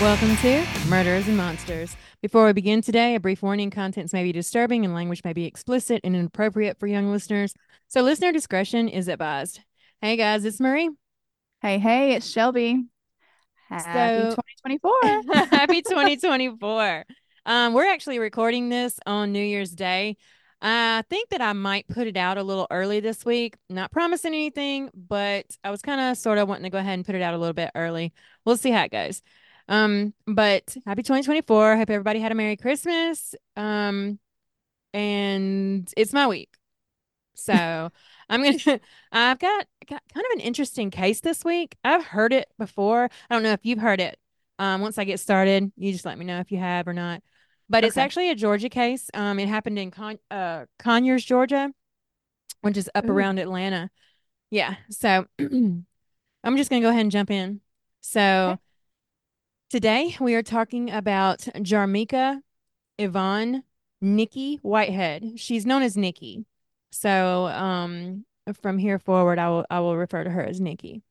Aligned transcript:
Welcome 0.00 0.36
to 0.38 0.64
Murderers 0.88 1.26
and 1.26 1.36
Monsters. 1.36 1.96
Before 2.22 2.46
we 2.46 2.52
begin 2.52 2.82
today, 2.82 3.16
a 3.16 3.20
brief 3.20 3.42
warning 3.42 3.70
contents 3.70 4.12
may 4.12 4.22
be 4.22 4.30
disturbing 4.30 4.84
and 4.84 4.94
language 4.94 5.22
may 5.24 5.32
be 5.32 5.44
explicit 5.44 6.00
and 6.04 6.14
inappropriate 6.14 6.78
for 6.78 6.86
young 6.86 7.10
listeners, 7.10 7.52
so 7.88 8.02
listener 8.02 8.30
discretion 8.30 8.88
is 8.88 9.08
advised. 9.08 9.60
Hey 10.00 10.16
guys, 10.16 10.44
it's 10.44 10.60
Marie. 10.60 10.88
Hey, 11.62 11.78
hey, 11.78 12.14
it's 12.14 12.30
Shelby. 12.30 12.84
Happy 13.68 14.30
So- 14.30 14.36
2024. 14.64 15.46
Happy 15.58 15.82
2024. 15.88 17.04
Um, 17.46 17.72
we're 17.72 17.90
actually 17.92 18.20
recording 18.20 18.68
this 18.68 19.00
on 19.04 19.32
New 19.32 19.42
Year's 19.42 19.72
Day. 19.72 20.16
I 20.62 21.02
think 21.10 21.30
that 21.30 21.40
I 21.40 21.52
might 21.54 21.88
put 21.88 22.06
it 22.06 22.16
out 22.16 22.38
a 22.38 22.42
little 22.44 22.68
early 22.70 23.00
this 23.00 23.24
week. 23.24 23.56
Not 23.68 23.90
promising 23.90 24.32
anything, 24.32 24.90
but 24.94 25.46
I 25.64 25.70
was 25.72 25.82
kind 25.82 26.00
of 26.00 26.16
sort 26.18 26.38
of 26.38 26.48
wanting 26.48 26.64
to 26.64 26.70
go 26.70 26.78
ahead 26.78 26.94
and 26.94 27.04
put 27.06 27.16
it 27.16 27.22
out 27.22 27.34
a 27.34 27.38
little 27.38 27.52
bit 27.52 27.70
early. 27.74 28.12
We'll 28.44 28.56
see 28.56 28.70
how 28.70 28.84
it 28.84 28.92
goes. 28.92 29.22
Um, 29.68 30.14
but 30.26 30.76
happy 30.86 31.02
2024. 31.02 31.76
Hope 31.76 31.90
everybody 31.90 32.20
had 32.20 32.32
a 32.32 32.34
Merry 32.34 32.56
Christmas. 32.56 33.34
Um, 33.56 34.18
and 34.94 35.92
it's 35.96 36.12
my 36.12 36.26
week. 36.26 36.50
So 37.34 37.52
I'm 38.28 38.42
gonna 38.42 38.80
I've 39.12 39.38
got, 39.38 39.66
got 39.88 40.02
kind 40.12 40.26
of 40.26 40.32
an 40.34 40.40
interesting 40.40 40.90
case 40.90 41.20
this 41.20 41.44
week. 41.44 41.76
I've 41.84 42.04
heard 42.04 42.32
it 42.32 42.48
before. 42.58 43.08
I 43.30 43.34
don't 43.34 43.42
know 43.42 43.52
if 43.52 43.64
you've 43.64 43.78
heard 43.78 44.00
it. 44.00 44.18
Um, 44.58 44.80
once 44.80 44.98
I 44.98 45.04
get 45.04 45.20
started, 45.20 45.70
you 45.76 45.92
just 45.92 46.04
let 46.04 46.18
me 46.18 46.24
know 46.24 46.40
if 46.40 46.50
you 46.50 46.58
have 46.58 46.88
or 46.88 46.92
not. 46.92 47.22
But 47.70 47.84
it's 47.84 47.98
actually 47.98 48.30
a 48.30 48.34
Georgia 48.34 48.70
case. 48.70 49.10
Um, 49.12 49.38
it 49.38 49.46
happened 49.46 49.78
in 49.78 49.90
Con- 49.90 50.18
uh, 50.30 50.64
Conyers, 50.78 51.24
Georgia, 51.24 51.70
which 52.62 52.76
is 52.76 52.90
up 52.94 53.04
Ooh. 53.04 53.12
around 53.12 53.38
Atlanta. 53.38 53.90
Yeah. 54.50 54.76
So 54.90 55.26
I'm 55.38 55.86
just 56.56 56.70
gonna 56.70 56.80
go 56.80 56.88
ahead 56.88 57.02
and 57.02 57.10
jump 57.10 57.30
in. 57.30 57.60
So 58.00 58.52
Okay. 58.52 58.60
Today 59.70 60.16
we 60.18 60.34
are 60.34 60.42
talking 60.42 60.90
about 60.90 61.40
Jarmecca 61.40 62.40
Yvonne 62.96 63.64
Nikki 64.00 64.56
Whitehead. 64.62 65.32
She's 65.36 65.66
known 65.66 65.82
as 65.82 65.94
Nikki. 65.94 66.46
So 66.90 67.48
um 67.48 68.24
from 68.62 68.78
here 68.78 68.98
forward 68.98 69.38
I 69.38 69.50
will 69.50 69.66
I 69.68 69.80
will 69.80 69.98
refer 69.98 70.24
to 70.24 70.30
her 70.30 70.42
as 70.42 70.58
Nikki. 70.58 71.02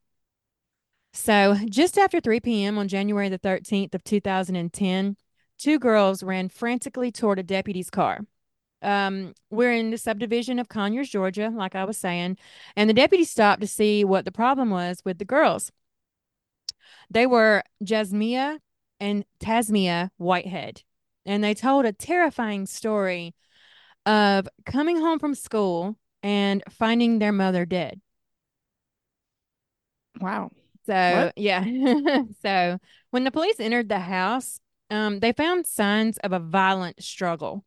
So 1.13 1.55
just 1.69 1.99
after 1.99 2.19
3 2.19 2.39
p.m. 2.39 2.79
on 2.79 2.87
January 2.87 3.29
the 3.29 3.37
13th 3.37 3.93
of 3.93 4.03
2010, 4.03 5.17
two 5.59 5.77
girls 5.77 6.23
ran 6.23 6.49
frantically 6.49 7.11
toward 7.11 7.37
a 7.37 7.43
deputy's 7.43 7.91
car. 7.91 8.21
Um, 8.81 9.35
we're 9.51 9.73
in 9.73 9.91
the 9.91 9.99
subdivision 9.99 10.57
of 10.57 10.67
Conyers, 10.67 11.09
Georgia, 11.09 11.51
like 11.53 11.75
I 11.75 11.85
was 11.85 11.97
saying, 11.97 12.37
and 12.75 12.89
the 12.89 12.93
deputy 12.95 13.23
stopped 13.23 13.61
to 13.61 13.67
see 13.67 14.03
what 14.03 14.25
the 14.25 14.31
problem 14.31 14.71
was 14.71 15.03
with 15.05 15.19
the 15.19 15.25
girls. 15.25 15.71
They 17.09 17.25
were 17.25 17.63
Jasmiyah 17.83 18.59
and 18.99 19.25
Tasmiyah 19.39 20.09
Whitehead, 20.17 20.83
and 21.25 21.43
they 21.43 21.53
told 21.53 21.85
a 21.85 21.93
terrifying 21.93 22.65
story 22.65 23.35
of 24.05 24.47
coming 24.65 24.97
home 24.99 25.19
from 25.19 25.35
school 25.35 25.97
and 26.23 26.63
finding 26.69 27.19
their 27.19 27.31
mother 27.31 27.65
dead. 27.65 28.01
Wow. 30.19 30.51
So 30.85 30.93
What? 30.93 31.33
yeah. 31.35 31.63
so 32.41 32.77
when 33.11 33.23
the 33.23 33.31
police 33.31 33.59
entered 33.59 33.89
the 33.89 33.99
house, 33.99 34.59
um, 34.89 35.19
they 35.19 35.33
found 35.33 35.67
signs 35.67 36.17
of 36.19 36.31
a 36.31 36.39
violent 36.39 37.03
struggle. 37.03 37.65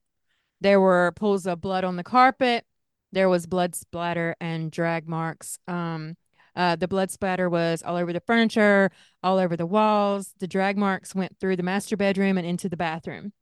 There 0.61 0.80
were 0.80 1.12
pools 1.16 1.46
of 1.46 1.61
blood 1.61 1.84
on 1.84 1.96
the 1.96 2.02
carpet. 2.05 2.64
There 3.12 3.28
was 3.28 3.46
blood 3.46 3.74
splatter 3.74 4.36
and 4.41 4.70
drag 4.70 5.08
marks. 5.08 5.58
Um, 5.68 6.16
uh, 6.61 6.77
the 6.77 6.86
blood 6.86 7.11
splatter 7.11 7.48
was 7.48 7.83
all 7.83 7.96
over 7.96 8.12
the 8.12 8.20
furniture, 8.20 8.90
all 9.23 9.39
over 9.39 9.57
the 9.57 9.64
walls. 9.64 10.34
The 10.40 10.46
drag 10.46 10.77
marks 10.77 11.14
went 11.14 11.39
through 11.39 11.57
the 11.57 11.62
master 11.62 11.96
bedroom 11.96 12.36
and 12.36 12.46
into 12.46 12.68
the 12.68 12.77
bathroom. 12.77 13.33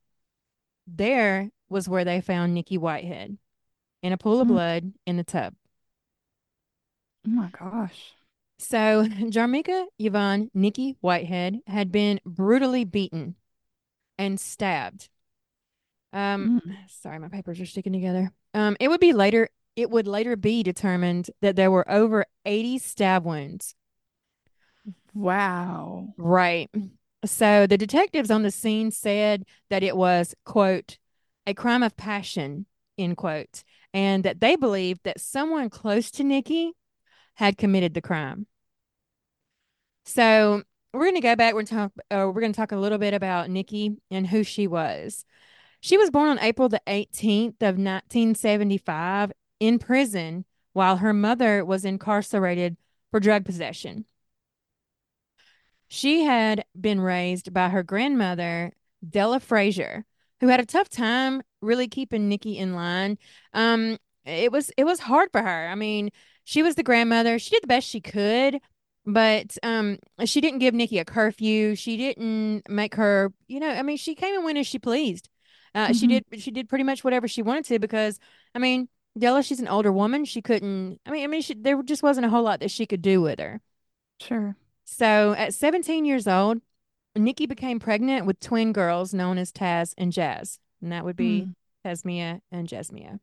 There 0.87 1.51
was 1.69 1.89
where 1.89 2.05
they 2.05 2.21
found 2.21 2.55
Nikki 2.55 2.79
Whitehead 2.79 3.37
in 4.05 4.13
a 4.13 4.17
pool 4.19 4.41
of 4.41 4.47
Mm. 4.47 4.53
blood 4.53 4.93
in 5.05 5.17
the 5.17 5.25
tub. 5.25 5.55
Oh 7.27 7.31
my 7.31 7.49
gosh. 7.51 8.13
So, 8.61 9.05
Jarmecca 9.31 9.87
Yvonne 9.99 10.51
Nikki 10.55 10.97
Whitehead 11.01 11.61
had 11.67 11.91
been 11.91 12.21
brutally 12.25 12.85
beaten 12.85 13.35
and 14.17 14.39
stabbed. 14.39 15.09
Um, 16.13 16.61
Mm. 16.65 16.77
sorry, 16.89 17.19
my 17.19 17.29
papers 17.29 17.61
are 17.61 17.67
sticking 17.67 17.93
together. 17.93 18.33
Um, 18.55 18.77
it 18.79 18.87
would 18.89 19.01
be 19.01 19.13
later. 19.13 19.49
It 19.79 19.91
would 19.91 20.09
later 20.09 20.35
be 20.35 20.65
determined 20.65 21.31
that 21.41 21.55
there 21.55 21.71
were 21.71 21.89
over 21.89 22.27
80 22.45 22.79
stab 22.79 23.25
wounds. 23.25 23.77
Wow. 25.15 26.15
Right. 26.17 26.69
So 27.25 27.69
the 27.69 27.79
detectives 27.79 28.29
on 28.33 28.43
the 28.43 28.51
scene 28.51 28.91
said 28.91 29.45
that 29.71 29.85
it 29.85 29.97
was, 29.97 30.35
quote, 30.45 30.99
a 31.47 31.55
crime 31.55 31.85
of 31.85 31.97
passion, 31.97 32.67
end 32.99 33.19
quote, 33.19 33.63
and 33.95 34.25
that 34.25 34.41
they 34.41 34.57
believed 34.57 35.03
that 35.05 35.21
someone 35.21 35.71
close 35.71 36.11
to 36.11 36.25
Nikki 36.25 36.73
had 37.35 37.57
committed 37.57 37.95
the 37.95 38.01
crime. 38.01 38.49
So 40.07 40.65
we're 40.93 41.05
going 41.05 41.15
to 41.15 41.21
go 41.21 41.37
back. 41.37 41.55
We're 41.55 41.63
talk. 41.63 41.93
Uh, 42.11 42.27
we're 42.35 42.41
going 42.41 42.53
to 42.53 42.57
talk 42.57 42.73
a 42.73 42.77
little 42.77 42.99
bit 42.99 43.15
about 43.15 43.49
Nikki 43.49 43.97
and 44.11 44.27
who 44.27 44.43
she 44.43 44.67
was. 44.67 45.25
She 45.81 45.97
was 45.97 46.11
born 46.11 46.31
on 46.31 46.41
April 46.41 46.69
the 46.69 46.83
18th 46.89 47.63
of 47.63 47.79
1975 47.79 49.31
in 49.61 49.79
prison 49.79 50.45
while 50.73 50.99
her 50.99 51.13
mother 51.13 51.65
was 51.65 51.85
incarcerated 51.85 52.77
for 53.11 53.21
drug 53.21 53.45
possession. 53.45 54.07
She 55.89 56.25
had 56.25 56.65
been 56.79 57.01
raised 57.01 57.53
by 57.53 57.71
her 57.71 57.83
grandmother, 57.83 58.73
Della 59.09 59.41
Frazier, 59.41 60.05
who 60.41 60.49
had 60.49 60.61
a 60.61 60.67
tough 60.67 60.89
time 60.89 61.43
really 61.61 61.89
keeping 61.89 62.29
Nikki 62.29 62.59
in 62.59 62.75
line. 62.75 63.19
Um, 63.55 63.99
it 64.25 64.53
was 64.53 64.71
it 64.77 64.85
was 64.85 65.01
hard 65.01 65.31
for 65.33 65.43
her. 65.43 65.69
I 65.69 65.75
mean, 65.75 66.11
she 66.45 66.63
was 66.63 66.75
the 66.75 66.83
grandmother. 66.83 67.39
She 67.39 67.51
did 67.51 67.63
the 67.63 67.67
best 67.69 67.89
she 67.89 68.01
could, 68.01 68.61
but 69.07 69.57
um, 69.63 69.99
she 70.27 70.41
didn't 70.43 70.59
give 70.59 70.75
Nikki 70.75 70.99
a 70.99 71.05
curfew. 71.05 71.75
She 71.75 71.97
didn't 71.97 72.69
make 72.69 72.95
her, 72.97 73.33
you 73.47 73.59
know, 73.61 73.71
I 73.71 73.83
mean, 73.83 73.97
she 73.97 74.15
came 74.15 74.35
and 74.35 74.45
went 74.45 74.59
as 74.59 74.67
she 74.67 74.79
pleased. 74.79 75.29
Uh, 75.75 75.93
she 75.93 76.07
Mhm. 76.07 76.09
did 76.09 76.25
she 76.43 76.51
did 76.51 76.69
pretty 76.69 76.85
much 76.85 77.03
whatever 77.05 77.29
she 77.29 77.43
wanted 77.43 77.65
to 77.67 77.79
because 77.79 78.19
I 78.55 78.59
mean, 78.59 78.89
Della, 79.19 79.43
she's 79.43 79.61
an 79.61 79.69
older 79.69 79.93
woman. 79.93 80.25
She 80.25 80.43
couldn't. 80.43 81.01
I 81.07 81.11
mean, 81.11 81.25
I 81.25 81.27
mean, 81.27 81.43
she, 81.43 81.55
there 81.55 81.83
just 81.83 82.03
wasn't 82.03 82.27
a 82.27 82.31
whole 82.31 82.43
lot 82.43 82.61
that 82.61 82.71
she 82.71 82.87
could 82.87 83.03
do 83.03 83.21
with 83.21 83.39
her. 83.39 83.61
Sure. 84.21 84.57
So 84.85 85.35
at 85.37 85.55
17 85.55 86.05
years 86.05 86.27
old, 86.27 86.61
Nikki 87.15 87.47
became 87.47 87.79
pregnant 87.79 88.27
with 88.27 88.41
twin 88.41 88.73
girls 88.73 89.13
known 89.13 89.39
as 89.39 89.53
Taz 89.53 89.95
and 89.99 90.13
Jazz, 90.13 90.59
and 90.81 90.93
that 90.93 91.05
would 91.05 91.17
be 91.17 91.43
Mm. 91.43 91.55
Tasmiyah 91.85 92.41
and 92.51 92.69
Jasmiyah. 92.69 93.21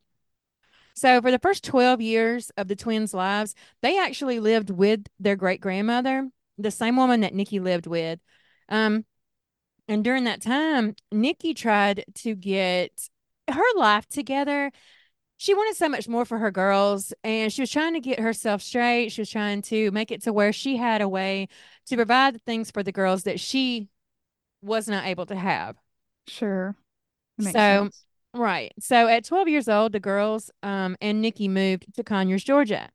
So 0.93 1.21
for 1.21 1.29
the 1.29 1.39
first 1.39 1.63
12 1.63 2.01
years 2.01 2.51
of 2.57 2.67
the 2.67 2.75
twins' 2.75 3.13
lives, 3.13 3.53
they 3.81 3.99
actually 3.99 4.39
lived 4.39 4.69
with 4.69 5.07
their 5.19 5.35
great 5.35 5.59
grandmother, 5.59 6.29
the 6.57 6.71
same 6.71 6.95
woman 6.95 7.21
that 7.21 7.33
Nikki 7.33 7.59
lived 7.59 7.85
with. 7.85 8.19
Um, 8.69 9.05
and 9.87 10.03
during 10.03 10.23
that 10.23 10.41
time, 10.41 10.95
Nikki 11.11 11.53
tried 11.53 12.05
to 12.15 12.33
get 12.33 12.91
her 13.49 13.75
life 13.75 14.07
together. 14.07 14.71
She 15.37 15.53
wanted 15.53 15.75
so 15.75 15.89
much 15.89 16.07
more 16.07 16.23
for 16.23 16.37
her 16.37 16.51
girls, 16.51 17.13
and 17.23 17.51
she 17.51 17.61
was 17.61 17.71
trying 17.71 17.93
to 17.93 17.99
get 17.99 18.19
herself 18.19 18.61
straight. 18.61 19.09
She 19.09 19.21
was 19.21 19.29
trying 19.29 19.61
to 19.63 19.91
make 19.91 20.11
it 20.11 20.23
to 20.23 20.33
where 20.33 20.53
she 20.53 20.77
had 20.77 21.01
a 21.01 21.09
way 21.09 21.49
to 21.87 21.95
provide 21.95 22.35
the 22.35 22.39
things 22.39 22.71
for 22.71 22.83
the 22.83 22.91
girls 22.91 23.23
that 23.23 23.39
she 23.39 23.89
was 24.61 24.87
not 24.87 25.05
able 25.05 25.25
to 25.25 25.35
have. 25.35 25.75
Sure. 26.27 26.75
So- 27.41 27.51
sense. 27.51 28.05
Right. 28.33 28.73
So 28.79 29.07
at 29.07 29.23
12 29.23 29.47
years 29.47 29.69
old, 29.69 29.93
the 29.93 29.99
girls 29.99 30.51
um, 30.61 30.97
and 30.99 31.21
Nikki 31.21 31.47
moved 31.47 31.93
to 31.95 32.03
Conyers, 32.03 32.43
Georgia. 32.43 32.89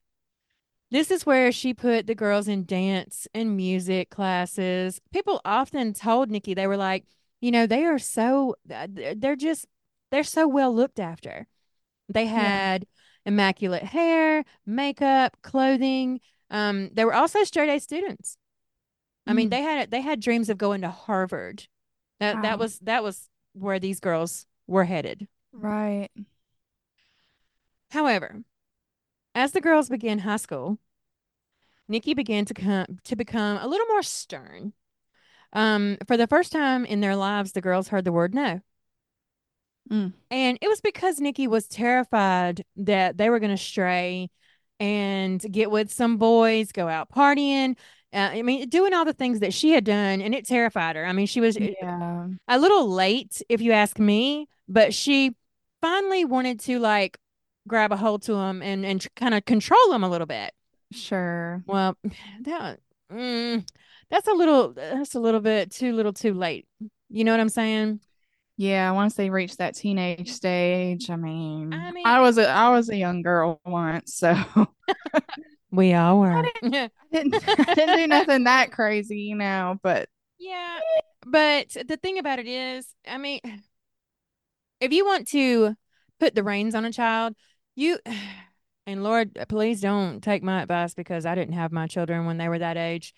This 0.91 1.11
is 1.11 1.25
where 1.25 1.51
she 1.51 1.73
put 1.73 2.07
the 2.07 2.15
girls 2.15 2.47
in 2.49 2.67
dance 2.67 3.27
and 3.33 3.57
music 3.57 4.11
classes. 4.11 5.01
People 5.13 5.41
often 5.45 5.95
told 5.95 6.31
Nikki, 6.31 6.53
they 6.53 6.67
were 6.67 6.77
like, 6.77 7.07
you 7.41 7.51
know, 7.53 7.67
they 7.67 7.85
are 7.85 7.99
so, 7.99 8.57
they're 8.67 9.37
just, 9.37 9.67
they're 10.11 10.25
so 10.25 10.47
well 10.47 10.75
looked 10.75 11.01
after. 11.01 11.47
They 12.13 12.27
had 12.27 12.87
immaculate 13.25 13.83
hair, 13.85 14.45
makeup, 14.67 15.37
clothing. 15.43 16.21
Um, 16.51 16.91
they 16.93 17.05
were 17.05 17.15
also 17.15 17.45
straight 17.45 17.69
A 17.71 17.79
students. 17.79 18.37
I 19.27 19.33
mean, 19.33 19.49
Mm. 19.49 19.51
they 19.51 19.63
had 19.63 19.91
they 19.91 20.01
had 20.01 20.21
dreams 20.21 20.49
of 20.49 20.59
going 20.59 20.81
to 20.81 20.91
Harvard. 20.91 21.69
That 22.19 22.43
that 22.43 22.59
was 22.59 22.79
that 22.81 23.03
was 23.03 23.29
where 23.53 23.79
these 23.79 24.01
girls 24.01 24.47
were 24.67 24.85
headed. 24.85 25.29
Right. 25.53 26.09
However, 27.91 28.43
as 29.35 29.53
the 29.53 29.61
girls 29.61 29.89
began 29.89 30.21
high 30.21 30.37
school, 30.37 30.79
Nikki 31.89 32.15
began 32.15 32.45
to 32.47 32.55
come 32.55 32.99
to 33.05 33.17
become 33.17 33.59
a 33.59 33.67
little 33.67 33.87
more 33.87 34.03
stern. 34.03 34.73
Um, 35.53 35.99
for 36.07 36.17
the 36.17 36.29
first 36.29 36.53
time 36.53 36.85
in 36.85 37.01
their 37.01 37.17
lives, 37.17 37.53
the 37.53 37.61
girls 37.61 37.89
heard 37.89 38.05
the 38.05 38.13
word 38.13 38.35
no. 38.35 38.61
Mm. 39.91 40.13
And 40.31 40.59
it 40.61 40.69
was 40.69 40.81
because 40.81 41.21
Nikki 41.21 41.47
was 41.47 41.67
terrified 41.67 42.65
that 42.77 43.17
they 43.17 43.31
were 43.31 43.41
going 43.41 43.51
to 43.51 43.57
stray 43.57 44.31
and 44.79 45.41
get 45.53 45.71
with 45.71 45.93
some 45.93 46.17
boys, 46.17 46.73
go 46.73 46.89
out 46.89 47.11
partying. 47.11 47.77
Uh, 48.13 48.31
I 48.33 48.43
mean, 48.43 48.69
doing 48.69 48.93
all 48.95 49.05
the 49.05 49.13
things 49.13 49.41
that 49.41 49.53
she 49.53 49.71
had 49.71 49.85
done, 49.85 50.21
and 50.21 50.35
it 50.35 50.47
terrified 50.47 50.97
her. 50.97 51.05
I 51.05 51.13
mean, 51.13 51.27
she 51.27 51.41
was 51.41 51.57
Yeah. 51.59 52.29
a 52.49 52.59
little 52.59 52.89
late, 52.91 53.43
if 53.49 53.61
you 53.61 53.73
ask 53.73 53.99
me, 53.99 54.49
but 54.69 54.93
she 54.95 55.37
finally 55.81 56.25
wanted 56.25 56.61
to 56.61 56.79
like 56.79 57.19
grab 57.69 57.93
a 57.93 57.97
hold 57.97 58.23
to 58.23 58.35
him 58.35 58.63
and 58.63 58.85
and 58.85 59.07
kind 59.17 59.35
of 59.35 59.45
control 59.45 59.93
him 59.93 60.03
a 60.03 60.09
little 60.09 60.27
bit. 60.27 60.53
Sure. 60.93 61.63
Well, 61.67 61.97
that 62.43 62.81
mm, 63.13 63.69
that's 64.11 64.29
a 64.29 64.33
little 64.33 64.73
that's 64.73 65.15
a 65.15 65.21
little 65.21 65.41
bit 65.41 65.71
too 65.71 65.93
little 65.93 66.13
too 66.13 66.35
late. 66.35 66.67
You 67.09 67.25
know 67.25 67.33
what 67.33 67.41
I'm 67.41 67.49
saying? 67.49 68.01
Yeah, 68.61 68.91
once 68.91 69.15
they 69.15 69.31
reach 69.31 69.57
that 69.57 69.75
teenage 69.75 70.31
stage, 70.31 71.09
I 71.09 71.17
mean, 71.17 71.73
I 71.73 71.93
mean, 71.93 72.07
I 72.07 72.21
was 72.21 72.37
a 72.37 72.47
I 72.47 72.69
was 72.69 72.91
a 72.91 72.97
young 72.97 73.23
girl 73.23 73.59
once, 73.65 74.17
so 74.17 74.37
we 75.71 75.95
all 75.95 76.21
I 76.21 76.53
were. 76.63 76.91
didn't 77.11 77.43
I 77.59 77.75
didn't 77.75 77.97
do 77.97 78.07
nothing 78.07 78.45
that 78.45 78.71
crazy, 78.71 79.21
you 79.21 79.37
know, 79.37 79.79
but 79.83 80.11
Yeah, 80.39 80.79
but 81.25 81.71
the 81.89 81.97
thing 81.97 82.19
about 82.19 82.39
it 82.39 82.47
is, 82.47 82.87
I 83.09 83.17
mean, 83.17 83.41
if 84.79 84.93
you 84.93 85.07
want 85.07 85.29
to 85.29 85.75
put 86.19 86.35
the 86.35 86.45
reins 86.45 86.75
on 86.75 86.85
a 86.85 86.93
child, 86.93 87.35
you 87.77 87.99
and 88.87 89.03
Lord, 89.03 89.39
please 89.49 89.81
don't 89.81 90.21
take 90.21 90.43
my 90.43 90.61
advice 90.61 90.93
because 90.93 91.25
I 91.25 91.35
didn't 91.35 91.55
have 91.55 91.73
my 91.73 91.87
children 91.87 92.27
when 92.27 92.37
they 92.37 92.51
were 92.51 92.59
that 92.59 92.77
age. 92.77 93.15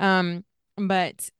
Um, 0.00 0.44
but 0.76 1.30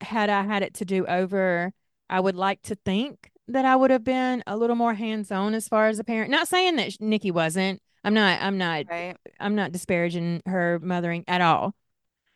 had 0.00 0.30
I 0.30 0.44
had 0.44 0.62
it 0.62 0.72
to 0.76 0.86
do 0.86 1.04
over, 1.04 1.74
I 2.08 2.20
would 2.20 2.36
like 2.36 2.62
to 2.62 2.74
think 2.74 3.30
that 3.48 3.64
I 3.64 3.76
would 3.76 3.90
have 3.90 4.04
been 4.04 4.42
a 4.46 4.56
little 4.56 4.76
more 4.76 4.94
hands-on 4.94 5.54
as 5.54 5.68
far 5.68 5.88
as 5.88 5.98
a 5.98 6.04
parent. 6.04 6.30
Not 6.30 6.48
saying 6.48 6.76
that 6.76 7.00
Nikki 7.00 7.30
wasn't. 7.30 7.80
I'm 8.04 8.14
not 8.14 8.40
I'm 8.40 8.56
not 8.56 8.84
right, 8.88 9.16
I'm 9.40 9.56
not 9.56 9.72
disparaging 9.72 10.42
her 10.46 10.78
mothering 10.80 11.24
at 11.26 11.40
all. 11.40 11.74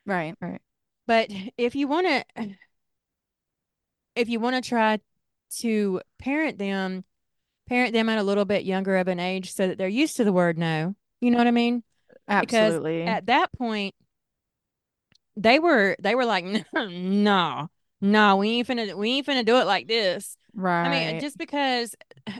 right, 0.04 0.34
right. 0.40 0.60
But 1.06 1.30
if 1.56 1.74
you 1.74 1.86
want 1.86 2.06
to 2.06 2.48
if 4.16 4.28
you 4.28 4.40
want 4.40 4.56
to 4.56 4.68
try 4.68 4.98
to 5.58 6.00
parent 6.18 6.58
them, 6.58 7.04
parent 7.68 7.92
them 7.92 8.08
at 8.08 8.18
a 8.18 8.22
little 8.22 8.44
bit 8.44 8.64
younger 8.64 8.96
of 8.96 9.08
an 9.08 9.20
age 9.20 9.52
so 9.52 9.68
that 9.68 9.78
they're 9.78 9.88
used 9.88 10.16
to 10.16 10.24
the 10.24 10.32
word 10.32 10.58
no. 10.58 10.94
You 11.20 11.30
know 11.30 11.38
what 11.38 11.46
I 11.46 11.52
mean? 11.52 11.82
Because 12.26 12.54
Absolutely. 12.54 13.02
at 13.04 13.26
that 13.26 13.52
point 13.52 13.94
they 15.36 15.58
were 15.58 15.96
they 16.00 16.14
were 16.14 16.24
like 16.24 16.44
no 16.74 17.68
no 18.00 18.36
we 18.36 18.48
ain't 18.50 18.68
finna 18.68 18.94
we 18.94 19.10
ain't 19.10 19.26
finna 19.26 19.44
do 19.44 19.56
it 19.58 19.66
like 19.66 19.86
this 19.88 20.36
Right. 20.54 20.86
i 20.86 20.90
mean 20.90 21.20
just 21.20 21.36
because 21.38 21.94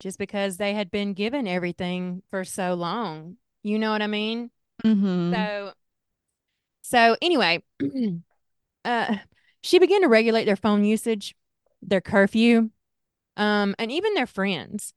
just 0.00 0.18
because 0.18 0.56
they 0.56 0.74
had 0.74 0.90
been 0.90 1.14
given 1.14 1.46
everything 1.46 2.22
for 2.30 2.44
so 2.44 2.74
long 2.74 3.36
you 3.62 3.78
know 3.78 3.90
what 3.90 4.02
i 4.02 4.06
mean 4.06 4.50
Mm-hmm. 4.84 5.32
so 5.32 5.72
so 6.82 7.16
anyway 7.22 7.62
uh 8.84 9.16
she 9.62 9.78
began 9.78 10.02
to 10.02 10.08
regulate 10.08 10.44
their 10.44 10.56
phone 10.56 10.84
usage 10.84 11.34
their 11.80 12.00
curfew 12.00 12.70
um 13.36 13.74
and 13.78 13.90
even 13.92 14.14
their 14.14 14.26
friends 14.26 14.92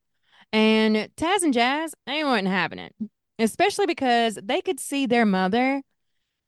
and 0.52 0.96
taz 1.16 1.42
and 1.42 1.54
jazz 1.54 1.94
they 2.06 2.24
weren't 2.24 2.48
having 2.48 2.78
it 2.80 2.94
especially 3.38 3.86
because 3.86 4.38
they 4.42 4.60
could 4.60 4.80
see 4.80 5.06
their 5.06 5.24
mother 5.24 5.80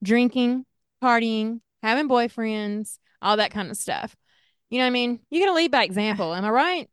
drinking, 0.03 0.65
partying, 1.03 1.61
having 1.83 2.09
boyfriends, 2.09 2.99
all 3.23 3.37
that 3.37 3.51
kind 3.51 3.71
of 3.71 3.77
stuff. 3.77 4.17
You 4.71 4.79
know 4.79 4.85
what 4.85 4.89
I 4.89 4.91
mean? 4.91 5.21
You 5.31 5.41
gotta 5.41 5.57
lead 5.57 5.71
by 5.71 5.85
example. 5.85 6.35
Am 6.35 6.45
I 6.45 6.51
right? 6.51 6.91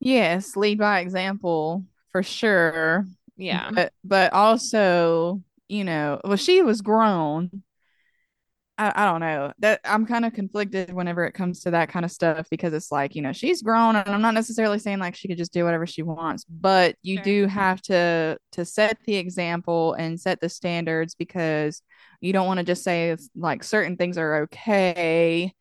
Yes, 0.00 0.56
lead 0.56 0.78
by 0.78 1.00
example 1.00 1.84
for 2.12 2.22
sure. 2.22 3.04
Yeah. 3.36 3.70
But 3.72 3.92
but 4.04 4.32
also, 4.32 5.42
you 5.68 5.84
know, 5.84 6.20
well, 6.24 6.36
she 6.36 6.62
was 6.62 6.80
grown. 6.80 7.62
I, 8.78 8.92
I 8.94 9.04
don't 9.06 9.20
know 9.20 9.52
that 9.58 9.80
I'm 9.84 10.06
kind 10.06 10.24
of 10.24 10.32
conflicted 10.32 10.92
whenever 10.92 11.24
it 11.26 11.32
comes 11.32 11.60
to 11.62 11.72
that 11.72 11.88
kind 11.88 12.04
of 12.04 12.12
stuff 12.12 12.46
because 12.48 12.72
it's 12.72 12.92
like, 12.92 13.14
you 13.16 13.22
know, 13.22 13.32
she's 13.32 13.60
grown 13.60 13.96
and 13.96 14.08
I'm 14.08 14.22
not 14.22 14.34
necessarily 14.34 14.78
saying 14.78 15.00
like 15.00 15.16
she 15.16 15.26
could 15.28 15.36
just 15.38 15.52
do 15.52 15.64
whatever 15.64 15.86
she 15.86 16.02
wants, 16.02 16.44
but 16.48 16.94
you 17.02 17.16
Sure. 17.16 17.24
do 17.24 17.46
have 17.46 17.82
to 17.82 18.38
to 18.52 18.64
set 18.64 18.98
the 19.04 19.16
example 19.16 19.94
and 19.94 20.20
set 20.20 20.40
the 20.40 20.48
standards 20.48 21.14
because 21.14 21.82
you 22.20 22.32
don't 22.32 22.46
want 22.46 22.58
to 22.58 22.64
just 22.64 22.84
say 22.84 23.16
like 23.36 23.64
certain 23.64 23.96
things 23.96 24.16
are 24.16 24.42
okay, 24.42 25.52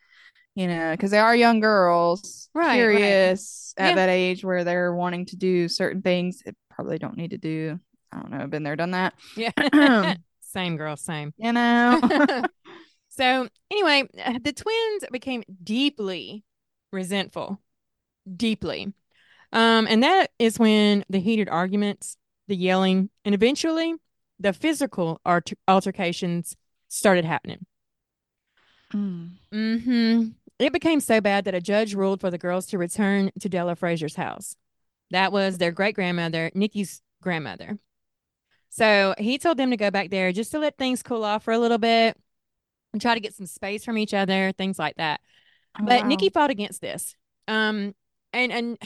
you 0.56 0.68
know, 0.68 0.92
because 0.92 1.12
they 1.12 1.19
are 1.19 1.36
young 1.36 1.60
girls, 1.60 2.50
Right, 2.54 2.68
right. 2.68 2.75
curious 2.75 3.74
at 3.78 3.90
Yeah. 3.90 3.96
that 3.96 4.10
age 4.10 4.44
where 4.44 4.64
they're 4.64 4.94
wanting 4.94 5.25
to 5.28 5.36
do 5.36 5.68
certain 5.68 6.02
things 6.02 6.42
they 6.46 6.52
probably 6.69 6.98
don't 7.00 7.18
need 7.18 7.31
to 7.31 7.38
do. 7.38 7.80
I 8.12 8.19
don't 8.22 8.31
know, 8.31 8.48
been 8.48 8.64
there, 8.64 8.75
done 8.75 8.92
that. 8.92 9.14
Yeah. 9.36 9.52
Um, 9.74 10.18
same 10.42 10.78
girl, 10.78 10.96
same. 10.98 11.34
You 11.38 11.54
know. 11.54 12.00
so 13.18 13.48
anyway, 13.72 14.08
the 14.44 14.54
twins 14.54 15.04
became 15.12 15.44
deeply 15.64 16.44
resentful. 16.92 17.60
Deeply. 18.36 18.94
Um, 19.54 19.88
and 19.88 20.04
that 20.04 20.31
is 20.40 20.60
when 20.60 21.06
the 21.10 21.19
heated 21.19 21.50
arguments, 21.50 22.18
the 22.48 22.56
yelling, 22.56 23.10
and 23.24 23.34
eventually 23.34 23.96
the 24.40 24.54
physical 24.54 25.22
alter- 25.25 25.56
altercations 25.68 26.56
started 26.90 27.25
happening. 27.25 27.66
Mm. 28.94 29.31
hmm 29.52 30.28
It 30.60 30.72
became 30.72 31.00
so 31.00 31.19
bad 31.19 31.46
that 31.46 31.56
a 31.56 31.62
judge 31.62 31.94
ruled 31.94 32.22
for 32.22 32.31
the 32.31 32.38
girls 32.38 32.66
to 32.68 32.78
return 32.78 33.31
to 33.40 33.50
Della 33.50 33.75
Frazier's 33.75 34.16
house. 34.16 34.56
That 35.12 35.31
was 35.31 35.58
their 35.58 35.72
great 35.72 35.96
grandmother, 35.96 36.52
Nikki's 36.54 37.02
grandmother. 37.22 37.80
So 38.69 39.16
he 39.18 39.38
told 39.38 39.58
them 39.58 39.72
to 39.72 39.78
go 39.78 39.92
back 39.92 40.10
there 40.10 40.31
just 40.31 40.52
to 40.52 40.60
let 40.60 40.78
things 40.78 41.04
cool 41.04 41.24
off 41.24 41.44
for 41.44 41.54
a 41.54 41.60
little 41.60 41.78
bit 41.78 42.18
and 42.94 43.01
try 43.01 43.13
to 43.13 43.19
get 43.19 43.36
some 43.36 43.45
space 43.45 43.84
from 43.84 43.98
each 43.98 44.13
other, 44.13 44.51
things 44.51 44.80
like 44.80 44.95
that. 44.95 45.22
Oh, 45.80 45.86
But 45.86 46.04
wow. 46.04 46.07
Nikki 46.07 46.30
fought 46.30 46.50
against 46.50 46.81
this. 46.81 47.16
Um, 47.48 47.94
and 48.34 48.51
and 48.51 48.78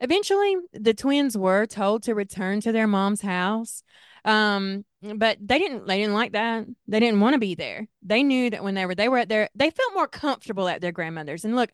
eventually 0.00 0.56
the 0.72 0.94
twins 0.94 1.36
were 1.36 1.66
told 1.66 2.04
to 2.04 2.14
return 2.14 2.60
to 2.62 2.72
their 2.72 2.86
mom's 2.86 3.20
house. 3.20 3.82
Um, 4.24 4.84
but 5.02 5.36
they 5.40 5.58
didn't 5.58 5.86
they 5.86 5.98
didn't 5.98 6.14
like 6.14 6.32
that. 6.32 6.66
They 6.88 7.00
didn't 7.00 7.20
want 7.20 7.34
to 7.34 7.38
be 7.40 7.54
there. 7.54 7.86
They 8.02 8.22
knew 8.22 8.50
that 8.50 8.64
when 8.64 8.74
they 8.74 8.86
were 8.86 8.94
they 8.94 9.08
were 9.08 9.18
at 9.18 9.28
their 9.28 9.48
they 9.54 9.70
felt 9.70 9.94
more 9.94 10.08
comfortable 10.08 10.68
at 10.68 10.80
their 10.80 10.92
grandmother's. 10.92 11.44
And 11.44 11.56
look, 11.56 11.70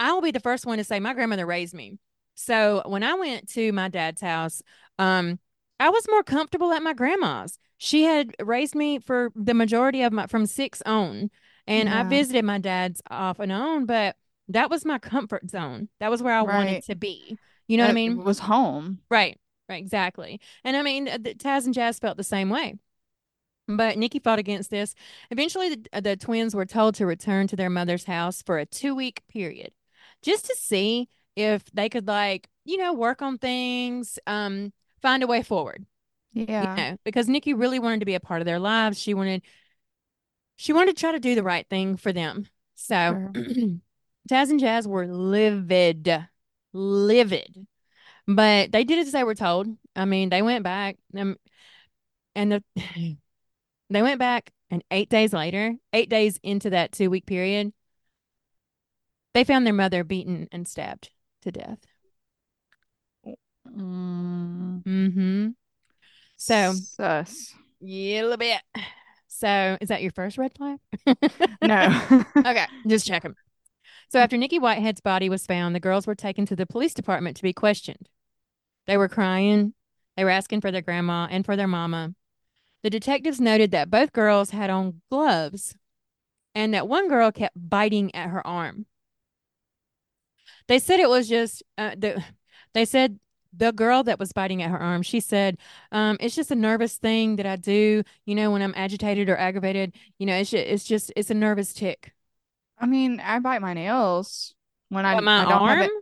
I 0.00 0.12
will 0.12 0.22
be 0.22 0.32
the 0.32 0.40
first 0.40 0.66
one 0.66 0.78
to 0.78 0.84
say 0.84 0.98
my 0.98 1.14
grandmother 1.14 1.46
raised 1.46 1.74
me. 1.74 1.98
So 2.34 2.82
when 2.86 3.02
I 3.02 3.14
went 3.14 3.48
to 3.50 3.72
my 3.72 3.88
dad's 3.88 4.20
house, 4.20 4.62
um, 4.98 5.38
I 5.78 5.90
was 5.90 6.06
more 6.08 6.22
comfortable 6.22 6.72
at 6.72 6.82
my 6.82 6.94
grandma's. 6.94 7.58
She 7.84 8.04
had 8.04 8.36
raised 8.40 8.76
me 8.76 9.00
for 9.00 9.32
the 9.34 9.54
majority 9.54 10.02
of 10.02 10.12
my 10.12 10.28
from 10.28 10.46
six 10.46 10.80
on, 10.86 11.32
and 11.66 11.88
I 11.88 12.04
visited 12.04 12.44
my 12.44 12.58
dad's 12.58 13.02
off 13.10 13.40
and 13.40 13.50
on, 13.50 13.86
but 13.86 14.14
that 14.46 14.70
was 14.70 14.84
my 14.84 15.00
comfort 15.00 15.50
zone. 15.50 15.88
That 15.98 16.08
was 16.08 16.22
where 16.22 16.32
I 16.32 16.42
wanted 16.42 16.84
to 16.84 16.94
be. 16.94 17.36
You 17.66 17.78
know 17.78 17.82
what 17.82 17.90
I 17.90 17.94
mean? 17.94 18.22
was 18.22 18.38
home. 18.38 19.00
Right. 19.10 19.36
Right. 19.68 19.82
Exactly. 19.82 20.40
And 20.62 20.76
I 20.76 20.82
mean, 20.82 21.08
Taz 21.08 21.64
and 21.64 21.74
Jazz 21.74 21.98
felt 21.98 22.16
the 22.16 22.22
same 22.22 22.50
way. 22.50 22.76
But 23.66 23.98
Nikki 23.98 24.20
fought 24.20 24.38
against 24.38 24.70
this. 24.70 24.94
Eventually, 25.32 25.74
the, 25.74 26.00
the 26.02 26.16
twins 26.16 26.54
were 26.54 26.66
told 26.66 26.94
to 26.96 27.06
return 27.06 27.48
to 27.48 27.56
their 27.56 27.70
mother's 27.70 28.04
house 28.04 28.42
for 28.42 28.58
a 28.58 28.66
two 28.66 28.94
week 28.94 29.22
period 29.28 29.72
just 30.22 30.46
to 30.46 30.54
see 30.54 31.08
if 31.34 31.64
they 31.72 31.88
could, 31.88 32.06
like, 32.06 32.48
you 32.64 32.76
know, 32.76 32.92
work 32.92 33.22
on 33.22 33.38
things, 33.38 34.20
um, 34.28 34.72
find 35.00 35.24
a 35.24 35.26
way 35.26 35.42
forward. 35.42 35.84
Yeah. 36.32 36.76
You 36.76 36.82
know, 36.92 36.96
because 37.04 37.28
Nikki 37.28 37.54
really 37.54 37.78
wanted 37.78 38.00
to 38.00 38.06
be 38.06 38.14
a 38.14 38.20
part 38.20 38.40
of 38.40 38.46
their 38.46 38.58
lives. 38.58 38.98
She 38.98 39.14
wanted, 39.14 39.42
she 40.56 40.72
wanted 40.72 40.96
to 40.96 41.00
try 41.00 41.12
to 41.12 41.20
do 41.20 41.34
the 41.34 41.42
right 41.42 41.66
thing 41.68 41.96
for 41.96 42.12
them. 42.12 42.46
So, 42.74 42.94
Sure. 42.94 43.32
Taz 44.30 44.50
and 44.50 44.60
Jazz 44.60 44.86
were 44.86 45.06
livid, 45.06 46.26
livid, 46.72 47.66
but 48.26 48.72
they 48.72 48.84
did 48.84 49.00
as 49.00 49.12
they 49.12 49.24
were 49.24 49.34
told. 49.34 49.66
I 49.96 50.04
mean, 50.04 50.28
they 50.30 50.42
went 50.42 50.62
back, 50.64 50.96
um, 51.16 51.36
and 52.34 52.52
the 52.52 52.64
they 53.90 54.02
went 54.02 54.18
back, 54.18 54.50
and 54.70 54.82
eight 54.90 55.10
days 55.10 55.32
later, 55.32 55.74
eight 55.92 56.08
days 56.08 56.38
into 56.42 56.70
that 56.70 56.92
two 56.92 57.10
week 57.10 57.26
period, 57.26 57.72
they 59.34 59.44
found 59.44 59.66
their 59.66 59.74
mother 59.74 60.04
beaten 60.04 60.48
and 60.52 60.66
stabbed 60.68 61.10
to 61.42 61.50
death. 61.52 61.78
Mm, 63.66 64.82
Mm-hmm. 64.86 65.50
So, 66.42 66.72
sus. 66.72 67.54
yeah, 67.80 68.22
a 68.22 68.24
little 68.24 68.36
bit. 68.36 68.60
So, 69.28 69.78
is 69.80 69.90
that 69.90 70.02
your 70.02 70.10
first 70.10 70.38
red 70.38 70.52
flag? 70.56 70.78
No. 71.62 72.24
Okay, 72.36 72.66
just 72.88 73.06
checking. 73.06 73.36
So 74.08 74.18
after 74.18 74.36
Nikki 74.36 74.58
Whitehead's 74.58 75.00
body 75.00 75.28
was 75.28 75.46
found, 75.46 75.72
the 75.72 75.80
girls 75.80 76.04
were 76.04 76.16
taken 76.16 76.44
to 76.46 76.56
the 76.56 76.66
police 76.66 76.94
department 76.94 77.36
to 77.36 77.44
be 77.44 77.52
questioned. 77.52 78.08
They 78.88 78.96
were 78.96 79.08
crying. 79.08 79.74
They 80.16 80.24
were 80.24 80.30
asking 80.30 80.62
for 80.62 80.72
their 80.72 80.82
grandma 80.82 81.28
and 81.30 81.44
for 81.44 81.54
their 81.54 81.68
mama. 81.68 82.14
The 82.82 82.90
detectives 82.90 83.40
noted 83.40 83.70
that 83.70 83.88
both 83.90 84.12
girls 84.12 84.50
had 84.50 84.68
on 84.68 85.00
gloves 85.12 85.76
and 86.56 86.74
that 86.74 86.88
one 86.88 87.08
girl 87.08 87.30
kept 87.30 87.56
biting 87.56 88.12
at 88.16 88.30
her 88.30 88.44
arm. 88.44 88.86
They 90.66 90.80
said 90.80 90.98
it 90.98 91.08
was 91.08 91.28
just 91.28 91.62
uh, 91.78 91.94
the 91.96 92.22
they 92.74 92.84
said 92.84 93.20
the 93.54 93.72
girl 93.72 94.02
that 94.04 94.18
was 94.18 94.32
biting 94.32 94.62
at 94.62 94.70
her 94.70 94.80
arm, 94.80 95.02
she 95.02 95.20
said, 95.20 95.58
um, 95.92 96.16
it's 96.20 96.34
just 96.34 96.50
a 96.50 96.54
nervous 96.54 96.96
thing 96.96 97.36
that 97.36 97.46
I 97.46 97.56
do, 97.56 98.02
you 98.26 98.34
know, 98.34 98.50
when 98.50 98.62
I'm 98.62 98.74
agitated 98.76 99.28
or 99.28 99.36
aggravated. 99.36 99.94
You 100.18 100.26
know, 100.26 100.36
it's 100.36 100.50
just, 100.50 100.66
it's 100.66 100.84
just 100.84 101.12
it's 101.16 101.30
a 101.30 101.34
nervous 101.34 101.72
tick. 101.72 102.12
I 102.78 102.86
mean, 102.86 103.20
I 103.20 103.38
bite 103.38 103.62
my 103.62 103.74
nails 103.74 104.54
when 104.88 105.06
I 105.06 105.12
I 105.36 105.46
don't 105.46 105.64
have 105.64 105.80
it 105.80 105.92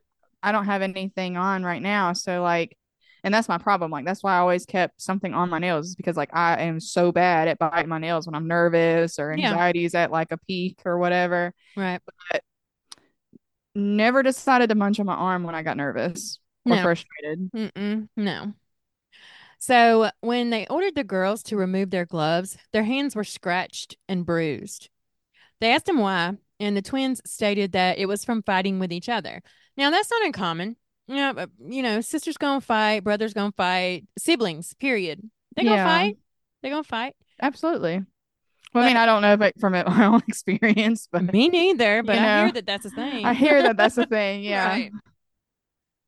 I 0.43 0.53
don't 0.53 0.67
have 0.67 0.83
anything 0.83 1.37
on 1.37 1.65
right 1.65 1.83
now. 1.83 2.13
So 2.15 2.43
like 2.43 2.77
and 3.23 3.35
that's 3.35 3.49
my 3.49 3.59
problem. 3.59 3.91
Like 3.91 4.07
that's 4.07 4.23
why 4.23 4.35
I 4.37 4.39
always 4.39 4.65
kept 4.65 5.01
something 5.03 5.35
on 5.35 5.51
my 5.51 5.59
nails 5.59 5.89
is 5.89 5.97
because 5.97 6.17
like 6.17 6.31
I 6.35 6.63
am 6.63 6.81
so 6.81 7.13
bad 7.13 7.49
at 7.49 7.59
biting 7.59 7.89
my 7.89 7.99
nails 7.99 8.27
when 8.27 8.35
I'm 8.35 8.49
nervous 8.49 9.19
or 9.19 9.33
Yeah, 9.37 9.53
anxiety's 9.53 9.95
at 9.95 10.11
like 10.11 10.33
a 10.33 10.39
peak 10.39 10.81
or 10.87 10.99
whatever. 10.99 11.53
right. 11.77 12.01
But 12.31 12.43
never 13.75 14.23
decided 14.23 14.69
to 14.69 14.75
munch 14.75 14.99
on 15.01 15.07
my 15.07 15.15
arm 15.15 15.45
when 15.45 15.55
I 15.55 15.63
got 15.63 15.77
nervous 15.77 16.40
or 16.69 16.77
No. 16.77 16.83
frustrated. 16.83 17.51
Mm-mm, 17.55 18.09
no. 18.17 18.55
So 19.59 20.11
when 20.21 20.51
they 20.51 20.67
ordered 20.69 20.95
the 20.95 21.05
girls 21.05 21.43
to 21.45 21.57
remove 21.57 21.91
their 21.91 22.07
gloves, 22.07 22.57
their 22.73 22.85
hands 22.85 23.15
were 23.15 23.25
scratched 23.25 23.97
and 24.09 24.25
bruised. 24.25 24.89
They 25.61 25.73
asked 25.73 25.89
him 25.89 25.99
why, 25.99 26.39
and 26.61 26.77
the 26.77 26.83
twins 26.83 27.21
stated 27.27 27.73
that 27.73 27.99
it 27.99 28.07
was 28.07 28.25
from 28.25 28.43
fighting 28.43 28.79
with 28.79 28.93
each 28.93 29.09
other. 29.09 29.43
Now, 29.77 29.91
that's 29.91 30.11
not 30.11 30.25
uncommon. 30.25 30.77
You 31.07 31.17
know, 31.17 31.35
but, 31.35 31.51
you 31.61 31.83
know, 31.83 32.01
sisters 32.01 32.37
gonna 32.39 32.61
fight, 32.61 33.05
brothers 33.05 33.35
gonna 33.35 33.53
fight, 33.57 34.07
siblings, 34.19 34.75
period. 34.75 35.21
They 35.57 35.65
gonna 35.65 35.77
Yeah, 35.77 35.85
fight. 35.85 36.17
They 36.63 36.71
gonna 36.71 36.85
fight. 36.85 37.17
absolutely. 37.41 38.05
Well, 38.73 38.85
I 38.85 38.87
mean, 38.89 38.97
I 38.97 39.07
don't 39.07 39.23
know 39.23 39.33
if 39.35 39.53
from 39.61 39.73
my 39.73 39.85
own 40.07 40.23
experience, 40.29 41.09
but 41.11 41.33
me 41.33 41.49
neither, 41.49 42.03
but 42.05 42.17
you 42.17 42.21
I 42.21 42.39
hear 42.39 42.53
that 42.53 42.67
that's 42.67 42.85
a 42.85 42.91
thing. 42.91 43.27
I 43.27 43.35
hear 43.35 43.63
that 43.63 43.77
that's 43.77 43.99
a 43.99 44.05
thing. 44.07 44.45
Yeah. 44.45 44.77
Right. 44.77 44.93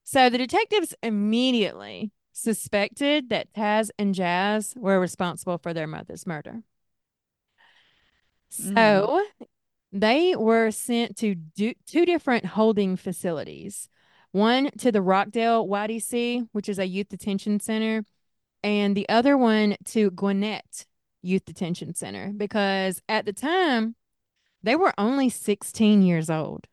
So 0.05 0.29
the 0.29 0.39
detectives 0.39 0.95
immediately 1.03 2.13
suspected 2.33 3.29
that 3.31 3.53
Taz 3.53 3.91
and 3.99 4.15
Jazz 4.15 4.75
were 4.77 4.99
responsible 4.99 5.59
for 5.59 5.73
their 5.73 5.87
mother's 5.87 6.27
murder. 6.27 6.63
Mm. 8.61 8.75
So 8.75 9.25
they 9.93 10.35
were 10.37 10.71
sent 10.71 11.17
to 11.19 11.35
do, 11.35 11.75
two 11.87 12.07
different 12.07 12.47
holding 12.47 12.97
facilities. 12.97 13.89
One 14.33 14.71
to 14.79 14.91
the 14.91 15.03
Rockdale 15.03 15.67
YDC, 15.67 16.49
which 16.53 16.69
is 16.69 16.79
a 16.79 16.87
youth 16.87 17.11
detention 17.11 17.61
center, 17.61 18.05
and 18.63 18.97
the 18.97 19.09
other 19.09 19.37
one 19.37 19.77
to 19.87 20.11
Gwinnett 20.11 20.87
Youth 21.23 21.45
Detention 21.45 21.95
Center 21.95 22.33
because 22.37 23.01
at 23.09 23.25
the 23.25 23.33
time 23.33 23.95
they 24.63 24.77
were 24.77 24.93
only 24.99 25.29
16 25.29 26.03
years 26.03 26.29
old. 26.29 26.67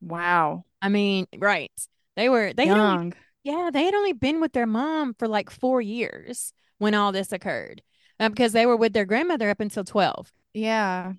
Wow. 0.00 0.65
I 0.82 0.88
mean, 0.88 1.26
right. 1.38 1.72
They 2.16 2.28
were 2.28 2.52
they 2.52 2.66
had 2.66 2.78
only 2.78 2.96
Young. 2.96 3.14
yeah, 3.44 3.70
they 3.72 3.84
had 3.84 3.94
only 3.94 4.12
been 4.12 4.40
with 4.40 4.52
their 4.52 4.66
mom 4.66 5.14
for 5.14 5.28
like 5.28 5.50
4 5.50 5.80
years 5.80 6.52
when 6.78 6.94
all 6.94 7.12
this 7.12 7.32
occurred. 7.32 7.82
Uh, 8.18 8.30
because 8.30 8.52
they 8.52 8.64
were 8.66 8.76
with 8.76 8.92
their 8.94 9.04
grandmother 9.04 9.50
up 9.50 9.60
until 9.60 9.84
12. 9.84 10.32
Yeah. 10.54 11.12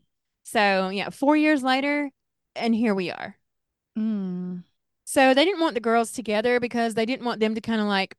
So, 0.44 0.90
yeah, 0.90 1.10
4 1.10 1.38
years 1.38 1.62
later 1.62 2.10
and 2.56 2.74
here 2.74 2.96
we 2.96 3.12
are. 3.12 3.36
Mm. 3.98 4.64
So, 5.04 5.34
they 5.34 5.46
didn't 5.46 5.62
want 5.62 5.76
the 5.76 5.80
girls 5.80 6.12
together 6.12 6.60
because 6.60 6.96
they 6.96 7.06
didn't 7.06 7.26
want 7.26 7.40
them 7.40 7.54
to 7.56 7.62
kind 7.62 7.80
of 7.82 7.88
like 7.88 8.16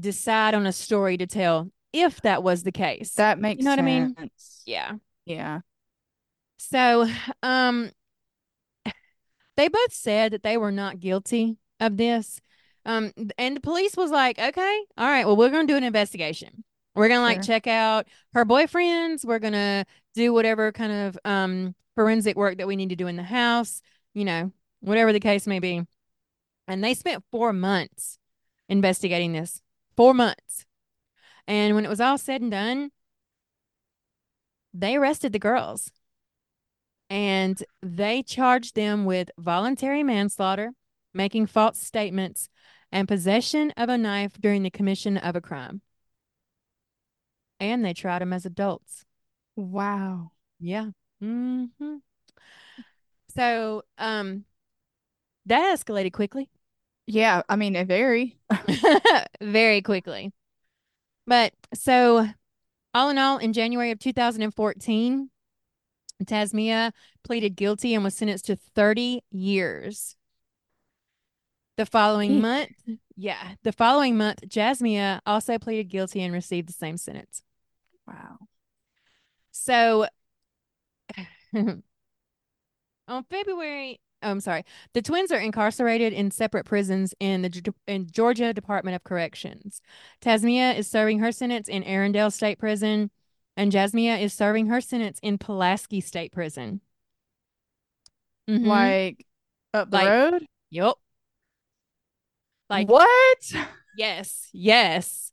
decide 0.00 0.54
on 0.54 0.66
a 0.66 0.72
story 0.72 1.16
to 1.18 1.26
tell 1.26 1.70
if 1.92 2.20
that 2.22 2.42
was 2.42 2.62
the 2.62 2.72
case. 2.72 3.12
That 3.14 3.38
makes 3.38 3.58
You 3.58 3.64
know 3.64 3.70
what 3.72 3.78
I 3.78 3.82
mean? 3.82 4.14
Yeah. 4.66 4.92
Yeah. 5.24 5.60
So, 6.58 7.06
um 7.42 7.90
they 9.58 9.66
both 9.68 9.92
said 9.92 10.32
that 10.32 10.44
they 10.44 10.56
were 10.56 10.70
not 10.70 11.00
guilty 11.00 11.58
of 11.80 11.96
this. 11.96 12.40
Um, 12.86 13.12
and 13.36 13.56
the 13.56 13.60
police 13.60 13.96
was 13.96 14.12
like, 14.12 14.38
okay, 14.38 14.80
all 14.96 15.06
right, 15.08 15.26
well, 15.26 15.36
we're 15.36 15.50
going 15.50 15.66
to 15.66 15.72
do 15.72 15.76
an 15.76 15.82
investigation. 15.82 16.62
We're 16.94 17.08
going 17.08 17.18
to 17.18 17.24
like 17.24 17.38
Sure. 17.38 17.54
check 17.54 17.66
out 17.66 18.06
her 18.34 18.44
boyfriends. 18.44 19.24
We're 19.24 19.40
going 19.40 19.54
to 19.54 19.84
do 20.14 20.32
whatever 20.32 20.70
kind 20.70 20.92
of 20.92 21.18
um, 21.24 21.74
forensic 21.96 22.36
work 22.36 22.58
that 22.58 22.68
we 22.68 22.76
need 22.76 22.90
to 22.90 22.96
do 22.96 23.08
in 23.08 23.16
the 23.16 23.24
house, 23.24 23.82
you 24.14 24.24
know, 24.24 24.52
whatever 24.78 25.12
the 25.12 25.18
case 25.20 25.44
may 25.46 25.58
be. 25.58 25.82
And 26.68 26.82
they 26.82 26.94
spent 26.94 27.24
four 27.32 27.52
months 27.52 28.18
investigating 28.68 29.32
this. 29.32 29.60
Four 29.96 30.14
months. 30.14 30.66
And 31.48 31.74
when 31.74 31.84
it 31.84 31.88
was 31.88 32.00
all 32.00 32.16
said 32.16 32.42
and 32.42 32.50
done, 32.52 32.90
they 34.72 34.94
arrested 34.94 35.32
the 35.32 35.40
girls 35.40 35.90
and 37.10 37.62
they 37.82 38.22
charged 38.22 38.74
them 38.74 39.04
with 39.04 39.30
voluntary 39.38 40.02
manslaughter, 40.02 40.72
making 41.14 41.46
false 41.46 41.80
statements, 41.80 42.48
and 42.92 43.08
possession 43.08 43.72
of 43.76 43.88
a 43.88 43.98
knife 43.98 44.32
during 44.40 44.62
the 44.62 44.70
commission 44.70 45.16
of 45.16 45.36
a 45.36 45.40
crime. 45.40 45.82
And 47.60 47.84
they 47.84 47.92
tried 47.94 48.20
them 48.20 48.32
as 48.32 48.46
adults. 48.46 49.04
Wow. 49.56 50.30
Yeah. 50.60 50.90
Mm-hmm. 51.22 51.96
So, 53.34 53.82
um, 53.98 54.44
that 55.46 55.76
escalated 55.76 56.12
quickly, 56.12 56.48
Yeah. 57.06 57.42
I 57.48 57.56
mean, 57.56 57.74
it 57.74 57.86
vary. 57.86 58.38
very 59.40 59.82
quickly. 59.82 60.32
But 61.26 61.52
so, 61.74 62.28
all 62.94 63.10
in 63.10 63.18
all, 63.18 63.38
in 63.38 63.52
January 63.52 63.90
of 63.90 63.98
2014, 63.98 65.30
Tasmiyah 66.24 66.92
pleaded 67.22 67.56
guilty 67.56 67.94
and 67.94 68.04
was 68.04 68.14
sentenced 68.14 68.46
to 68.46 68.56
30 68.56 69.22
years. 69.30 70.16
The 71.76 71.86
following 71.86 72.34
hmm. 72.34 72.40
month, 72.40 72.70
yeah, 73.16 73.54
the 73.62 73.72
following 73.72 74.16
month, 74.16 74.40
Jasmiyah 74.48 75.20
also 75.24 75.58
pleaded 75.58 75.88
guilty 75.88 76.22
and 76.22 76.32
received 76.34 76.68
the 76.68 76.72
same 76.72 76.96
sentence. 76.96 77.42
Wow. 78.06 78.38
So 79.52 80.06
on 81.54 81.82
February, 83.30 84.00
oh, 84.22 84.30
I'm 84.30 84.40
sorry, 84.40 84.64
the 84.92 85.02
twins 85.02 85.30
are 85.30 85.38
incarcerated 85.38 86.12
in 86.12 86.30
separate 86.30 86.64
prisons 86.64 87.14
in 87.20 87.42
the 87.42 87.74
in 87.86 88.08
Georgia 88.10 88.52
Department 88.52 88.96
of 88.96 89.04
Corrections. 89.04 89.80
Tasmiyah 90.20 90.76
is 90.76 90.88
serving 90.88 91.20
her 91.20 91.32
sentence 91.32 91.68
in 91.68 91.84
Arrendale 91.84 92.32
State 92.32 92.58
Prison, 92.58 93.10
and 93.58 93.70
Jasmiyah 93.72 94.22
is 94.22 94.32
serving 94.32 94.68
her 94.68 94.80
sentence 94.80 95.18
in 95.22 95.36
Pulaski 95.36 96.00
State 96.00 96.32
Prison. 96.32 96.80
Mhm. 98.48 98.66
Like 98.66 99.26
up 99.74 99.90
the 99.90 99.96
Like- 99.98 100.08
road? 100.08 100.46
Yep. 100.70 100.94
Like 102.70 102.88
what? 102.88 103.52
Yes, 103.96 104.48
yes. 104.52 105.32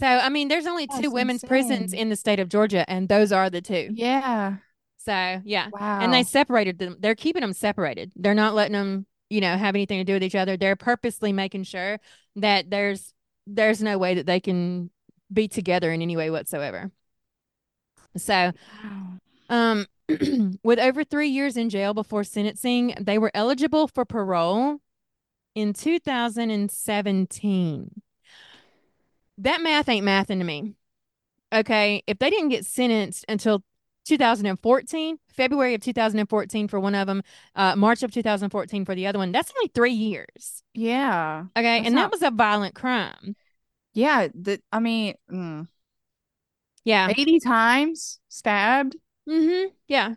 So, 0.00 0.06
I 0.06 0.28
mean, 0.28 0.48
there's 0.48 0.66
only 0.66 0.86
two 0.86 1.02
That's 1.02 1.12
women's 1.12 1.44
prisons 1.44 1.92
in 1.92 2.08
the 2.08 2.16
state 2.16 2.40
of 2.40 2.48
Georgia, 2.48 2.84
and 2.90 3.08
those 3.08 3.30
are 3.30 3.48
the 3.48 3.60
two. 3.60 3.90
Yeah. 3.92 4.56
So, 4.96 5.40
yeah. 5.44 5.68
Wow. 5.72 6.00
And 6.00 6.12
they 6.12 6.24
separated 6.24 6.78
them. 6.78 6.96
They're 6.98 7.14
keeping 7.14 7.42
them 7.42 7.52
separated. 7.52 8.12
They're 8.16 8.34
not 8.34 8.54
letting 8.54 8.72
them, 8.72 9.06
you 9.30 9.40
know, 9.40 9.56
have 9.56 9.74
anything 9.76 9.98
to 10.00 10.04
do 10.04 10.14
with 10.14 10.24
each 10.24 10.34
other. 10.34 10.56
They're 10.56 10.76
purposely 10.76 11.32
making 11.32 11.64
sure 11.64 12.00
that 12.36 12.70
there's 12.70 13.14
there's 13.46 13.82
no 13.82 13.98
way 13.98 14.14
that 14.14 14.26
they 14.26 14.40
can 14.40 14.90
be 15.32 15.48
together 15.48 15.92
in 15.92 16.02
any 16.02 16.16
way 16.16 16.30
whatsoever. 16.30 16.90
So, 18.16 18.52
um, 19.48 19.86
with 20.62 20.78
over 20.78 21.04
three 21.04 21.28
years 21.28 21.56
in 21.56 21.70
jail 21.70 21.94
before 21.94 22.24
sentencing, 22.24 22.94
they 23.00 23.16
were 23.18 23.30
eligible 23.34 23.88
for 23.88 24.04
parole 24.04 24.78
in 25.54 25.72
2017. 25.72 28.02
That 29.38 29.62
math 29.62 29.88
ain't 29.88 30.06
mathing 30.06 30.38
to 30.38 30.44
me. 30.44 30.74
Okay. 31.52 32.02
If 32.06 32.18
they 32.18 32.30
didn't 32.30 32.50
get 32.50 32.64
sentenced 32.64 33.24
until 33.28 33.62
2014, 34.04 35.18
February 35.28 35.74
of 35.74 35.80
2014 35.80 36.68
for 36.68 36.80
one 36.80 36.94
of 36.94 37.06
them, 37.06 37.22
uh, 37.54 37.76
March 37.76 38.02
of 38.02 38.10
2014 38.10 38.84
for 38.84 38.94
the 38.94 39.06
other 39.06 39.18
one, 39.18 39.32
that's 39.32 39.52
only 39.56 39.70
three 39.74 39.92
years. 39.92 40.62
Yeah. 40.74 41.44
Okay. 41.56 41.84
And 41.84 41.94
not- 41.94 42.10
that 42.10 42.12
was 42.12 42.22
a 42.22 42.30
violent 42.30 42.74
crime. 42.74 43.36
Yeah. 43.94 44.28
The, 44.34 44.60
I 44.72 44.80
mean, 44.80 45.14
mm, 45.30 45.68
Yeah. 46.84 47.08
80 47.16 47.40
times 47.40 48.18
stabbed. 48.28 48.96
Mm-hmm. 49.28 49.68
Yeah. 49.88 50.14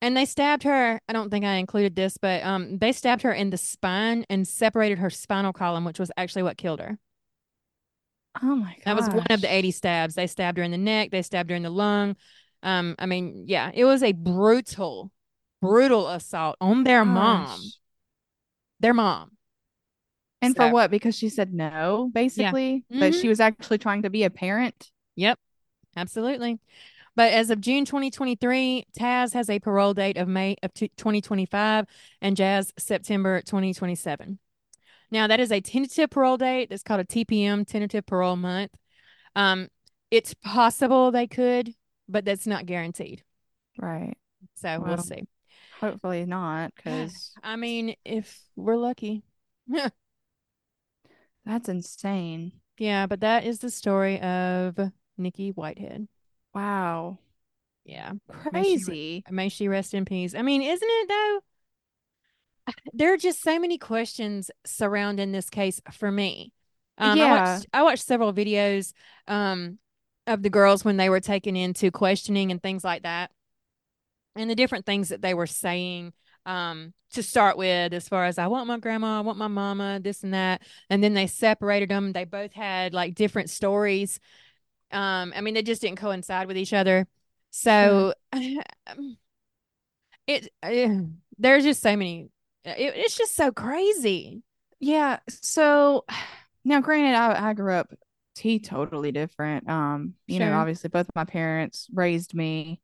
And 0.00 0.16
they 0.16 0.26
stabbed 0.26 0.64
her. 0.64 0.98
I 1.08 1.12
don't 1.12 1.30
think 1.30 1.44
I 1.44 1.54
included 1.54 1.96
this, 1.96 2.18
but 2.18 2.42
um, 2.44 2.78
they 2.78 2.92
stabbed 2.92 3.22
her 3.22 3.32
in 3.32 3.50
the 3.50 3.56
spine 3.56 4.24
and 4.28 4.46
separated 4.46 4.98
her 4.98 5.10
spinal 5.10 5.52
column, 5.52 5.84
which 5.84 5.98
was 5.98 6.12
actually 6.16 6.42
what 6.42 6.58
killed 6.58 6.80
her. 6.80 6.98
Oh 8.42 8.56
my 8.56 8.74
god. 8.74 8.82
That 8.84 8.96
was 8.96 9.08
one 9.08 9.26
of 9.30 9.40
the 9.40 9.52
80 9.52 9.70
stabs. 9.70 10.14
They 10.14 10.26
stabbed 10.26 10.58
her 10.58 10.64
in 10.64 10.72
the 10.72 10.78
neck, 10.78 11.10
they 11.10 11.22
stabbed 11.22 11.50
her 11.50 11.56
in 11.56 11.62
the 11.62 11.70
lung. 11.70 12.16
Um, 12.62 12.96
I 12.98 13.06
mean, 13.06 13.44
yeah, 13.46 13.70
it 13.72 13.84
was 13.84 14.02
a 14.02 14.12
brutal, 14.12 15.10
brutal 15.62 16.08
assault 16.08 16.56
on 16.60 16.84
their 16.84 17.04
mom. 17.04 17.58
Their 18.80 18.94
mom. 18.94 19.30
And 20.42 20.54
So- 20.56 20.66
for 20.68 20.72
what? 20.72 20.90
Because 20.90 21.16
she 21.16 21.28
said 21.28 21.54
no, 21.54 22.10
basically. 22.12 22.84
But 22.90 23.12
Mhm. 23.12 23.20
she 23.20 23.28
was 23.28 23.40
actually 23.40 23.78
trying 23.78 24.02
to 24.02 24.10
be 24.10 24.24
a 24.24 24.30
parent. 24.30 24.90
Yep, 25.16 25.38
absolutely. 25.96 26.58
But 27.16 27.32
as 27.32 27.50
of 27.50 27.60
June 27.60 27.84
2023, 27.84 28.86
Taz 28.98 29.34
has 29.34 29.48
a 29.48 29.60
parole 29.60 29.94
date 29.94 30.16
of 30.16 30.26
May 30.26 30.56
of 30.62 30.74
2025 30.74 31.86
and 32.20 32.36
Jazz 32.36 32.72
September 32.76 33.40
2027. 33.40 34.38
Now 35.10 35.28
that 35.28 35.38
is 35.38 35.52
a 35.52 35.60
tentative 35.60 36.10
parole 36.10 36.36
date. 36.36 36.68
It's 36.72 36.82
called 36.82 37.00
a 37.00 37.04
TPM, 37.04 37.66
tentative 37.66 38.04
parole 38.06 38.36
month. 38.36 38.72
Um, 39.36 39.68
it's 40.10 40.34
possible 40.34 41.10
they 41.10 41.26
could, 41.28 41.72
but 42.08 42.24
that's 42.24 42.46
not 42.46 42.66
guaranteed. 42.66 43.22
Right. 43.78 44.14
So 44.56 44.80
Well, 44.80 44.94
we'll 44.94 44.98
see. 44.98 45.22
Hopefully 45.80 46.24
not, 46.24 46.72
because 46.74 47.32
I 47.42 47.56
mean, 47.56 47.94
if 48.04 48.40
we're 48.56 48.76
lucky. 48.76 49.22
that's 51.44 51.68
insane. 51.68 52.52
yeah, 52.78 53.06
but 53.06 53.20
that 53.20 53.44
is 53.44 53.60
the 53.60 53.70
story 53.70 54.20
of 54.20 54.78
Nikki 55.16 55.50
Whitehead. 55.50 56.08
Wow. 56.54 57.18
Yeah. 57.84 58.12
Crazy. 58.28 59.24
May 59.30 59.48
she 59.48 59.68
rest 59.68 59.94
in 59.94 60.04
peace. 60.04 60.34
I 60.34 60.42
mean, 60.42 60.62
isn't 60.62 60.88
it 60.88 61.08
though? 61.08 61.40
There 62.92 63.12
are 63.12 63.16
just 63.18 63.42
so 63.42 63.58
many 63.58 63.78
questions 63.78 64.50
surrounding 64.64 65.32
this 65.32 65.50
case 65.50 65.80
for 65.92 66.10
me. 66.10 66.52
Um, 66.98 67.20
I 67.20 67.26
Yeah. 67.26 67.30
watched 67.40 67.66
I 67.72 67.82
watched 67.82 68.04
several 68.04 68.32
videos 68.32 68.92
um 69.26 69.78
of 70.26 70.42
the 70.42 70.50
girls 70.50 70.84
when 70.84 70.96
they 70.96 71.10
were 71.10 71.20
taken 71.20 71.56
into 71.56 71.90
questioning 71.90 72.50
and 72.50 72.62
things 72.62 72.84
like 72.84 73.02
that. 73.02 73.30
And 74.36 74.50
the 74.50 74.54
different 74.54 74.86
things 74.86 75.08
that 75.10 75.22
they 75.22 75.34
were 75.34 75.46
saying 75.46 76.12
um 76.46 76.92
to 77.12 77.22
start 77.22 77.56
with 77.56 77.92
as 77.94 78.08
far 78.08 78.24
as 78.24 78.38
I 78.38 78.48
want 78.48 78.66
my 78.66 78.78
grandma, 78.78 79.18
I 79.18 79.20
want 79.20 79.38
my 79.38 79.46
mama, 79.48 80.00
this 80.02 80.22
and 80.24 80.34
that. 80.34 80.62
And 80.90 81.02
then 81.02 81.14
they 81.14 81.26
separated 81.28 81.88
them. 81.88 82.12
They 82.12 82.24
both 82.24 82.52
had 82.52 82.92
like 82.92 83.14
different 83.14 83.50
stories. 83.50 84.18
Um 84.94 85.32
I 85.36 85.40
mean 85.40 85.54
they 85.54 85.62
just 85.62 85.82
didn't 85.82 85.98
coincide 85.98 86.46
with 86.48 86.56
each 86.56 86.72
other. 86.72 87.06
So 87.50 88.14
it 90.26 90.48
uh, 90.62 91.04
there's 91.38 91.64
just 91.64 91.82
so 91.82 91.96
many 91.96 92.28
it, 92.64 92.94
it's 92.96 93.16
just 93.16 93.34
so 93.36 93.52
crazy. 93.52 94.42
Yeah. 94.80 95.18
So 95.28 96.04
now, 96.64 96.80
granted, 96.80 97.14
I, 97.16 97.50
I 97.50 97.52
grew 97.54 97.74
up 97.74 97.92
totally 98.64 99.12
different. 99.12 99.68
Um, 99.68 100.14
you 100.26 100.38
know, 100.38 100.52
obviously 100.54 100.88
both 100.90 101.08
my 101.14 101.24
parents 101.24 101.88
raised 101.92 102.34
me. 102.34 102.80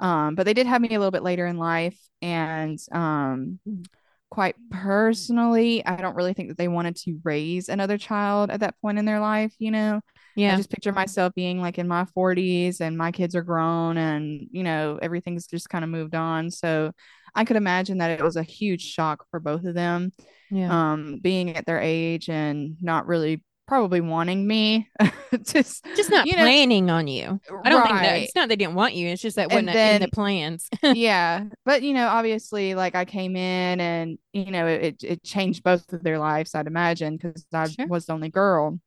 Um, 0.00 0.34
but 0.34 0.44
they 0.46 0.54
did 0.54 0.66
have 0.66 0.80
me 0.80 0.88
a 0.88 0.98
little 0.98 1.10
bit 1.10 1.22
later 1.22 1.46
in 1.46 1.58
life. 1.58 1.98
And 2.22 2.78
um 2.92 3.60
Mm. 3.68 3.84
quite 4.30 4.56
personally, 4.70 5.84
I 5.84 5.96
don't 5.96 6.16
really 6.16 6.34
think 6.34 6.48
that 6.48 6.58
they 6.58 6.68
wanted 6.68 6.96
to 6.98 7.20
raise 7.24 7.68
another 7.68 7.98
child 7.98 8.50
at 8.50 8.60
that 8.60 8.80
point 8.80 8.98
in 8.98 9.04
their 9.04 9.20
life, 9.20 9.54
you 9.58 9.70
know. 9.70 10.00
I 10.36 10.54
just 10.56 10.70
picture 10.70 10.92
myself 10.92 11.34
being 11.34 11.60
like 11.60 11.78
in 11.78 11.88
my 11.88 12.04
40s 12.14 12.80
and 12.80 12.96
my 12.96 13.12
kids 13.12 13.34
are 13.34 13.42
grown 13.42 13.96
and, 13.96 14.48
you 14.52 14.62
know, 14.62 14.98
everything's 15.00 15.46
just 15.46 15.68
kind 15.68 15.84
of 15.84 15.90
moved 15.90 16.14
on. 16.14 16.50
So 16.50 16.92
I 17.34 17.44
could 17.44 17.56
imagine 17.56 17.98
that 17.98 18.10
it 18.18 18.22
was 18.22 18.36
a 18.36 18.42
huge 18.42 18.82
shock 18.82 19.24
for 19.30 19.40
both 19.40 19.64
of 19.64 19.74
them, 19.74 20.12
Yeah. 20.50 20.92
um, 20.92 21.18
being 21.20 21.56
at 21.56 21.66
their 21.66 21.80
age 21.80 22.28
and 22.28 22.76
not 22.80 23.06
really 23.06 23.42
probably 23.68 24.00
wanting 24.00 24.44
me. 24.46 24.88
just, 25.44 25.84
Just 25.94 26.10
not 26.10 26.26
you 26.26 26.34
know, 26.34 26.42
planning 26.42 26.90
on 26.90 27.06
you. 27.06 27.40
I 27.64 27.70
don't 27.70 27.84
think 27.84 27.98
that 28.02 28.16
it's 28.22 28.34
not 28.34 28.48
they 28.48 28.56
didn't 28.56 28.74
want 28.74 28.94
you. 28.94 29.08
It's 29.08 29.22
just 29.22 29.36
that 29.36 29.48
wasn't 29.48 29.70
in 29.70 30.02
the 30.02 30.08
plans. 30.08 30.68
yeah 30.82 31.44
but 31.64 31.82
you 31.82 31.92
know 31.94 32.08
obviously 32.08 32.74
like 32.74 32.94
i 32.94 33.04
came 33.04 33.36
in 33.36 33.80
and 33.80 34.18
you 34.32 34.50
know 34.50 34.66
it 34.66 35.02
it 35.04 35.22
changed 35.22 35.62
both 35.62 35.92
of 35.92 36.02
their 36.02 36.18
lives 36.18 36.54
i'd 36.54 36.66
imagine 36.66 37.16
because 37.16 37.46
i 37.52 37.66
Sure. 37.68 37.86
was 37.86 38.06
the 38.06 38.12
only 38.12 38.28
girl 38.28 38.78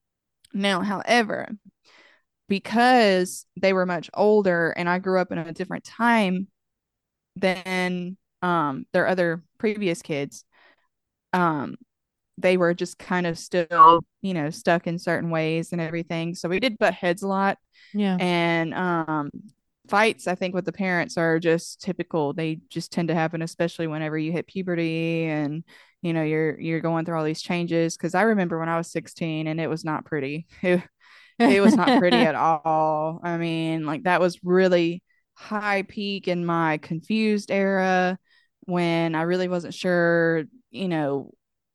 now 0.54 0.82
however 0.82 1.48
because 2.48 3.46
they 3.60 3.74
were 3.74 3.86
much 3.86 4.10
older 4.14 4.72
and 4.72 4.88
i 4.88 5.00
grew 5.00 5.20
up 5.20 5.32
in 5.32 5.38
a 5.38 5.54
different 5.54 5.84
time 5.84 6.48
than 7.36 8.18
um 8.42 8.86
their 8.94 9.08
other 9.08 9.44
previous 9.58 10.02
kids 10.02 10.46
um 11.34 11.76
they 12.38 12.58
were 12.58 12.74
just 12.74 12.98
kind 12.98 13.28
of 13.28 13.38
still 13.38 14.04
you 14.22 14.34
know 14.34 14.50
stuck 14.50 14.88
in 14.88 14.98
certain 14.98 15.30
ways 15.30 15.72
and 15.72 15.80
everything. 15.82 16.34
So 16.36 16.50
we 16.50 16.60
did 16.60 16.78
butt 16.78 16.94
heads 16.94 17.22
a 17.22 17.28
lot. 17.28 17.58
Yeah. 17.94 18.18
and 18.20 18.74
um 18.74 19.30
fights 19.88 20.28
i 20.28 20.36
think 20.36 20.56
with 20.56 20.66
the 20.66 20.72
parents 20.72 21.18
are 21.18 21.40
just 21.40 21.82
typical. 21.82 22.34
They 22.34 22.60
just 22.70 22.92
tend 22.92 23.10
to 23.10 23.14
happen 23.16 23.42
especially 23.42 23.88
whenever 23.88 24.18
you 24.18 24.32
hit 24.32 24.48
puberty 24.48 25.26
and 25.26 25.64
you 26.04 26.14
know 26.14 26.22
you're 26.24 26.60
you're 26.60 26.82
going 26.82 27.06
through 27.06 27.18
all 27.18 27.24
these 27.24 27.42
changes. 27.42 27.98
Because 27.98 28.14
i 28.16 28.22
remember 28.24 28.60
when 28.60 28.70
i 28.70 28.78
was 28.78 28.92
16 28.92 29.48
and 29.48 29.60
it 29.60 29.68
was 29.70 29.84
not 29.84 30.06
pretty. 30.06 30.48
It, 31.40 31.56
it 31.58 31.62
was 31.62 31.76
not 31.76 31.98
pretty 31.98 32.18
at 32.18 32.36
all. 32.66 33.20
I 33.24 33.38
mean 33.38 33.88
like 33.88 34.04
that 34.04 34.22
was 34.22 34.44
really 34.44 35.02
high 35.34 35.82
peak 35.82 36.28
in 36.28 36.46
my 36.46 36.78
confused 36.78 37.50
era 37.50 38.20
when 38.66 39.16
i 39.16 39.24
really 39.24 39.48
wasn't 39.48 39.74
sure 39.74 40.44
you 40.70 40.88
know 40.88 41.32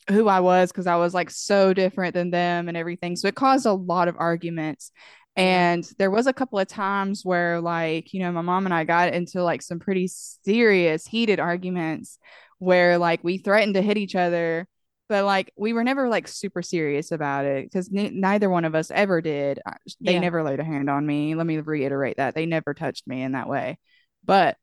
who 0.08 0.28
i 0.28 0.38
was 0.40 0.70
because 0.70 0.86
i 0.86 0.96
was 0.96 1.12
like 1.12 1.28
so 1.28 1.74
different 1.74 2.14
than 2.14 2.30
them 2.30 2.68
and 2.68 2.76
everything. 2.76 3.16
So 3.16 3.26
it 3.28 3.34
caused 3.34 3.66
a 3.66 3.72
lot 3.72 4.06
of 4.08 4.16
arguments. 4.18 4.92
And 5.36 5.84
there 5.98 6.10
was 6.10 6.26
a 6.26 6.32
couple 6.32 6.58
of 6.58 6.66
times 6.66 7.24
where 7.24 7.60
like, 7.60 8.12
you 8.12 8.20
know, 8.20 8.32
my 8.32 8.40
mom 8.40 8.64
and 8.64 8.74
I 8.74 8.82
got 8.82 9.14
into 9.14 9.42
like 9.42 9.62
some 9.62 9.78
pretty 9.78 10.08
serious 10.08 11.06
heated 11.06 11.38
arguments 11.38 12.18
where 12.58 12.98
like 12.98 13.22
we 13.24 13.38
threatened 13.38 13.74
to 13.74 13.82
hit 13.82 13.96
each 13.98 14.14
other, 14.14 14.66
but 15.08 15.24
like 15.24 15.52
we 15.56 15.72
were 15.72 15.84
never 15.84 16.08
like 16.08 16.28
super 16.28 16.62
serious 16.62 17.12
about 17.12 17.44
it 17.44 17.64
because 17.66 17.90
n- 17.94 18.20
neither 18.20 18.50
one 18.50 18.64
of 18.64 18.74
us 18.74 18.90
ever 18.90 19.20
did. 19.20 19.60
They 20.00 20.14
Yeah. 20.14 20.20
never 20.20 20.42
laid 20.42 20.60
a 20.60 20.64
hand 20.64 20.90
on 20.90 21.06
me. 21.06 21.34
Let 21.34 21.46
me 21.46 21.58
reiterate 21.58 22.16
that. 22.18 22.34
They 22.34 22.46
never 22.46 22.74
touched 22.74 23.06
me 23.06 23.22
in 23.22 23.32
that 23.32 23.48
way. 23.48 23.78
But 24.24 24.56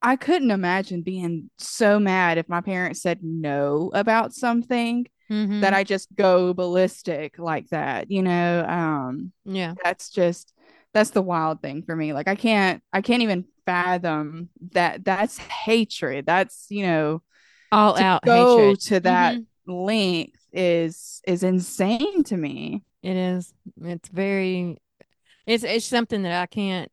I 0.00 0.16
couldn't 0.16 0.50
imagine 0.52 1.02
being 1.02 1.50
so 1.58 1.98
mad 1.98 2.38
if 2.38 2.48
my 2.48 2.60
parents 2.60 3.02
said 3.02 3.18
no 3.22 3.90
about 3.94 4.32
something 4.32 5.06
Mm-hmm. 5.30 5.60
that 5.60 5.74
I 5.74 5.84
just 5.84 6.14
go 6.14 6.54
ballistic 6.54 7.38
like 7.38 7.68
that, 7.70 8.10
you 8.10 8.22
know. 8.22 8.64
Um 8.64 9.32
yeah. 9.44 9.74
that's 9.82 10.10
just 10.10 10.52
that's 10.94 11.10
the 11.10 11.22
wild 11.22 11.62
thing 11.62 11.82
for 11.82 11.94
me. 11.96 12.12
Like 12.12 12.28
I 12.28 12.36
can't 12.36 12.82
I 12.92 13.00
can't 13.02 13.22
even 13.22 13.44
fathom 13.68 14.48
that 14.72 15.04
that's 15.04 15.36
hatred. 15.36 16.24
That's, 16.24 16.66
you 16.70 16.86
know, 16.86 17.22
All 17.70 17.94
to 17.94 18.02
out 18.02 18.24
go 18.24 18.56
hatred. 18.56 18.80
to 18.80 19.00
that 19.00 19.34
Mhm. 19.36 19.46
length 19.66 20.40
is 20.52 21.20
is 21.26 21.42
insane 21.42 22.24
to 22.24 22.36
me. 22.36 22.82
It 23.02 23.16
is. 23.16 23.52
It's 23.82 24.08
very. 24.08 24.78
It's 25.46 25.64
it's 25.64 25.84
something 25.84 26.22
that 26.22 26.40
I 26.40 26.46
can't. 26.46 26.90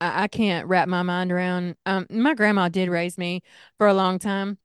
I, 0.00 0.24
I 0.24 0.28
can't 0.28 0.66
wrap 0.66 0.88
my 0.88 1.02
mind 1.02 1.30
around. 1.30 1.76
Um, 1.86 2.06
my 2.10 2.34
grandma 2.34 2.68
did 2.68 2.88
raise 2.88 3.16
me 3.16 3.42
for 3.78 3.86
a 3.86 3.94
long 3.94 4.18
time. 4.18 4.58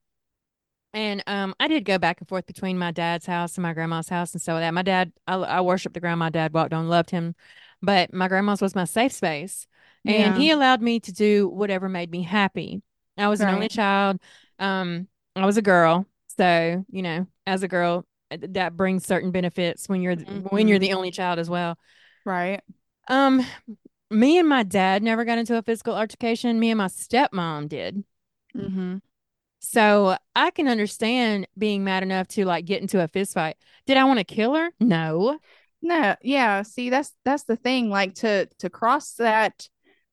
And 0.92 1.22
um, 1.28 1.54
I 1.60 1.68
did 1.68 1.84
go 1.84 1.98
back 1.98 2.20
and 2.20 2.28
forth 2.28 2.46
between 2.46 2.76
my 2.76 2.90
dad's 2.90 3.26
house 3.26 3.56
and 3.56 3.62
my 3.62 3.72
grandma's 3.72 4.08
house 4.08 4.32
and 4.32 4.42
so 4.42 4.58
that. 4.58 4.74
My 4.74 4.82
dad, 4.82 5.12
I, 5.26 5.34
I 5.36 5.60
worshiped 5.60 5.94
the 5.94 6.00
ground 6.00 6.18
my 6.18 6.30
dad 6.30 6.52
walked 6.52 6.72
on, 6.72 6.88
loved 6.88 7.10
him, 7.10 7.36
but 7.80 8.12
my 8.12 8.26
grandma's 8.26 8.60
was 8.60 8.74
my 8.74 8.84
safe 8.84 9.12
space, 9.12 9.68
and 10.04 10.14
Yeah. 10.14 10.36
he 10.36 10.50
allowed 10.50 10.80
me 10.82 11.00
to 11.00 11.12
do 11.12 11.48
whatever 11.48 11.88
made 11.88 12.10
me 12.10 12.22
happy. 12.22 12.82
I 13.18 13.28
was 13.28 13.40
an 13.40 13.48
only 13.48 13.68
child. 13.68 14.18
Um, 14.58 15.08
I 15.36 15.44
was 15.46 15.56
a 15.56 15.62
girl, 15.62 16.06
so 16.38 16.84
you 16.90 17.02
know, 17.02 17.26
as 17.46 17.62
a 17.62 17.68
girl, 17.68 18.06
uh, 18.30 18.38
that 18.40 18.76
brings 18.76 19.04
certain 19.06 19.30
benefits 19.30 19.88
when 19.88 20.00
you're 20.02 20.16
th- 20.16 20.28
when 20.50 20.68
you're 20.68 20.78
Mhm. 20.78 20.82
the 20.82 20.92
only 20.94 21.10
child 21.10 21.38
as 21.38 21.50
well. 21.50 21.78
Right. 22.24 22.60
Um, 23.08 23.44
me 24.10 24.38
and 24.38 24.48
my 24.48 24.62
dad 24.62 25.02
never 25.02 25.24
got 25.24 25.38
into 25.38 25.56
a 25.56 25.62
physical 25.62 25.94
altercation. 25.94 26.58
Me 26.58 26.70
and 26.70 26.78
my 26.78 26.86
stepmom 26.88 27.68
did. 27.68 28.04
Mm-hmm. 28.56 28.96
So 29.60 30.16
I 30.34 30.50
can 30.50 30.68
understand 30.68 31.46
being 31.58 31.84
mad 31.84 32.02
enough 32.02 32.26
to 32.28 32.44
like 32.46 32.64
get 32.64 32.80
into 32.80 33.02
a 33.02 33.08
fist 33.08 33.34
fight. 33.34 33.56
Did 33.86 33.96
I 33.98 34.04
want 34.04 34.18
to 34.18 34.24
kill 34.24 34.54
her? 34.54 34.70
No. 34.80 35.38
No, 35.82 36.14
yeah. 36.22 36.62
See, 36.62 36.90
that's 36.90 37.14
that's 37.24 37.44
the 37.44 37.56
thing. 37.56 37.90
Like 37.90 38.14
to 38.16 38.46
to 38.58 38.70
cross 38.70 39.14
that 39.14 39.68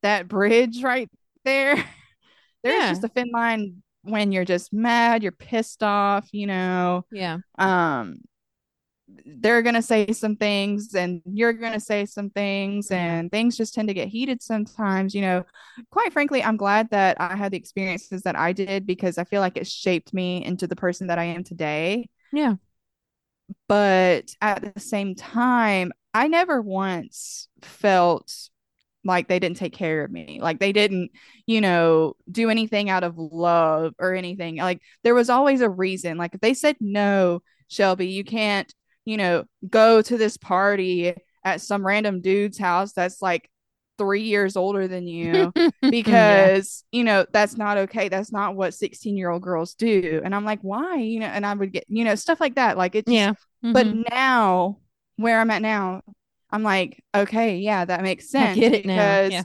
that 0.08 0.28
bridge 0.28 0.84
right 0.84 1.10
there, 1.46 1.76
there's 2.63 2.86
Yeah. 2.86 2.89
just 2.89 3.04
a 3.04 3.10
thin 3.10 3.32
line 3.34 3.84
when 4.04 4.32
you're 4.32 4.46
just 4.46 4.74
mad, 4.74 5.24
you're 5.24 5.32
pissed 5.34 5.84
off, 5.84 6.30
you 6.34 6.48
know. 6.48 7.06
Yeah. 7.12 7.39
Um, 7.58 8.22
they're 9.26 9.62
gonna 9.62 9.82
say 9.82 10.12
some 10.12 10.36
things 10.36 10.93
and 10.93 11.22
you're 11.26 11.54
gonna 11.54 11.80
say 11.80 12.06
some 12.06 12.30
things 12.30 12.91
and 12.91 13.32
things 13.32 13.56
just 13.56 13.74
tend 13.74 13.88
to 13.88 13.93
get 13.93 14.10
heated 14.10 14.41
sometimes, 14.41 15.15
you 15.15 15.22
know. 15.22 15.46
Quite 15.91 16.12
frankly, 16.12 16.43
I'm 16.43 16.58
glad 16.58 16.89
that 16.91 17.15
I 17.20 17.36
had 17.36 17.54
the 17.54 17.58
experiences 17.58 18.24
that 18.24 18.38
I 18.38 18.52
did 18.52 18.86
because 18.86 19.17
I 19.17 19.24
feel 19.24 19.41
like 19.41 19.56
it 19.58 19.67
shaped 19.67 20.13
me 20.13 20.43
into 20.43 20.67
the 20.67 20.76
person 20.76 21.08
that 21.08 21.20
I 21.20 21.26
am 21.26 21.43
today 21.43 22.10
Yeah. 22.32 22.56
but 23.67 24.36
at 24.41 24.74
the 24.74 24.80
same 24.80 25.15
time, 25.15 25.91
I 26.13 26.28
never 26.28 26.62
once 26.62 27.48
felt 27.62 28.50
like 29.08 29.28
they 29.28 29.39
didn't 29.39 29.58
take 29.58 29.74
care 29.74 30.04
of 30.04 30.12
me. 30.12 30.39
Like 30.41 30.60
they 30.60 30.72
didn't, 30.72 31.12
you 31.48 31.62
know, 31.62 32.15
do 32.32 32.50
anything 32.50 32.89
out 32.89 33.04
of 33.04 33.17
love 33.17 33.93
or 34.00 34.13
anything. 34.13 34.58
Like 34.58 34.82
there 35.04 35.15
was 35.15 35.30
always 35.30 35.62
a 35.62 35.70
reason. 35.70 36.17
Like 36.17 36.36
if 36.36 36.41
they 36.41 36.54
said, 36.54 36.76
no, 36.80 37.41
Shelby, 37.70 38.08
you 38.08 38.24
can't, 38.24 38.72
you 39.06 39.17
know, 39.17 39.46
go 39.70 40.02
to 40.02 40.17
this 40.17 40.38
party 40.38 41.13
at 41.43 41.62
some 41.62 41.86
random 41.86 42.22
dude's 42.22 42.58
house 42.60 42.93
that's 42.93 43.22
like 43.22 43.50
three 43.98 44.24
years 44.24 44.56
older 44.56 44.88
than 44.88 45.08
you 45.08 45.54
yeah. 45.82 45.89
because 45.89 46.84
you 46.91 47.04
know 47.04 47.26
that's 47.32 47.58
not 47.58 47.78
okay 47.78 48.10
that's 48.10 48.32
not 48.32 48.56
what 48.56 48.74
16 48.74 49.17
year 49.17 49.30
old 49.32 49.41
girls 49.41 49.74
do 49.74 50.22
and 50.24 50.36
i'm 50.36 50.46
like 50.46 50.60
why 50.62 50.98
you 50.98 51.20
know 51.20 51.26
and 51.26 51.46
i 51.46 51.54
would 51.54 51.72
get 51.72 51.84
you 51.88 52.04
know 52.04 52.13
stuff 52.13 52.39
like 52.39 52.56
that 52.56 52.78
like 52.78 52.93
it 52.93 53.06
Yeah. 53.08 53.34
but 53.63 53.88
hmm 53.88 54.04
now 54.12 54.78
where 55.15 55.39
i'm 55.39 55.50
at 55.50 55.63
now 55.63 56.02
i'm 56.51 56.63
like 56.63 57.03
okay 57.15 57.57
yeah 57.57 57.86
that 57.86 58.01
makes 58.01 58.33
I 58.36 58.39
sense 58.39 58.60
get 58.60 58.73
it 58.73 58.86
now. 58.86 59.21
Yeah. 59.21 59.43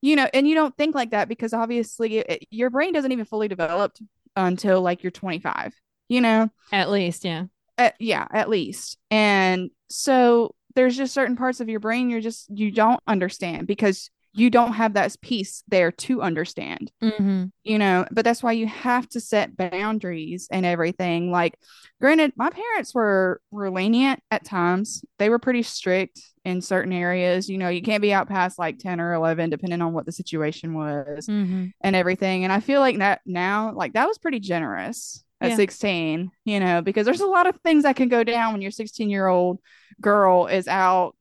you 0.00 0.16
know 0.16 0.28
and 0.32 0.46
you 0.46 0.54
don't 0.54 0.76
think 0.76 0.94
like 0.94 1.10
that 1.10 1.28
because 1.28 1.52
obviously 1.52 2.18
it, 2.18 2.46
your 2.50 2.70
brain 2.70 2.92
doesn't 2.92 3.12
even 3.12 3.24
fully 3.24 3.48
develop 3.48 3.96
until 4.36 4.80
like 4.82 5.02
you're 5.02 5.10
25 5.10 5.74
you 6.08 6.20
know 6.20 6.50
At 6.72 6.90
least, 6.90 7.24
yeah. 7.24 7.44
at, 7.78 7.94
yeah, 7.98 8.26
at 8.32 8.48
least. 8.48 8.98
And 9.10 9.70
so 9.88 10.54
there's 10.74 10.96
just 10.96 11.14
certain 11.14 11.36
parts 11.36 11.60
of 11.60 11.68
your 11.68 11.80
brain 11.80 12.10
you're 12.10 12.20
just 12.20 12.48
you 12.50 12.70
don't 12.70 13.00
understand 13.06 13.66
because 13.66 14.10
you 14.34 14.50
don't 14.50 14.72
have 14.74 14.94
that 14.94 15.14
piece 15.20 15.62
there 15.68 15.92
to 15.92 16.22
understand. 16.22 16.90
hmm 17.02 17.44
You 17.64 17.78
know, 17.78 18.06
but 18.10 18.24
that's 18.24 18.42
why 18.42 18.52
you 18.52 18.66
have 18.66 19.08
to 19.10 19.20
set 19.20 19.56
boundaries 19.56 20.48
and 20.50 20.64
everything. 20.66 21.30
Like 21.30 21.58
granted, 22.00 22.32
my 22.36 22.50
parents 22.50 22.94
were 22.94 23.40
were 23.50 23.70
lenient 23.70 24.20
at 24.30 24.44
times. 24.44 25.04
They 25.18 25.28
were 25.28 25.38
pretty 25.38 25.62
strict 25.62 26.20
in 26.44 26.60
certain 26.60 26.92
areas. 26.92 27.48
You 27.48 27.58
know, 27.58 27.68
you 27.68 27.82
can't 27.82 28.02
be 28.02 28.12
out 28.12 28.28
past 28.28 28.58
like 28.58 28.78
10 28.78 29.00
or 29.00 29.12
11 29.14 29.50
depending 29.50 29.82
on 29.82 29.92
what 29.92 30.06
the 30.06 30.12
situation 30.12 30.74
was 30.74 31.26
hmm 31.26 31.66
and 31.80 31.96
everything. 31.96 32.44
And 32.44 32.52
I 32.52 32.60
feel 32.60 32.80
like 32.80 32.98
that 32.98 33.20
now, 33.26 33.72
like 33.72 33.92
that 33.94 34.08
was 34.08 34.18
pretty 34.18 34.40
generous 34.40 35.24
at 35.40 35.50
Yeah. 35.50 35.56
16, 35.56 36.30
you 36.44 36.60
know, 36.60 36.82
because 36.82 37.04
there's 37.04 37.20
a 37.20 37.26
lot 37.26 37.46
of 37.46 37.56
things 37.64 37.82
that 37.82 37.96
can 37.96 38.08
go 38.08 38.24
down 38.24 38.52
when 38.52 38.62
your 38.62 38.70
16 38.70 39.10
year 39.10 39.26
old 39.26 39.60
girl 40.00 40.46
is 40.46 40.68
out 40.68 41.16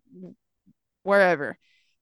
wherever. 1.04 1.58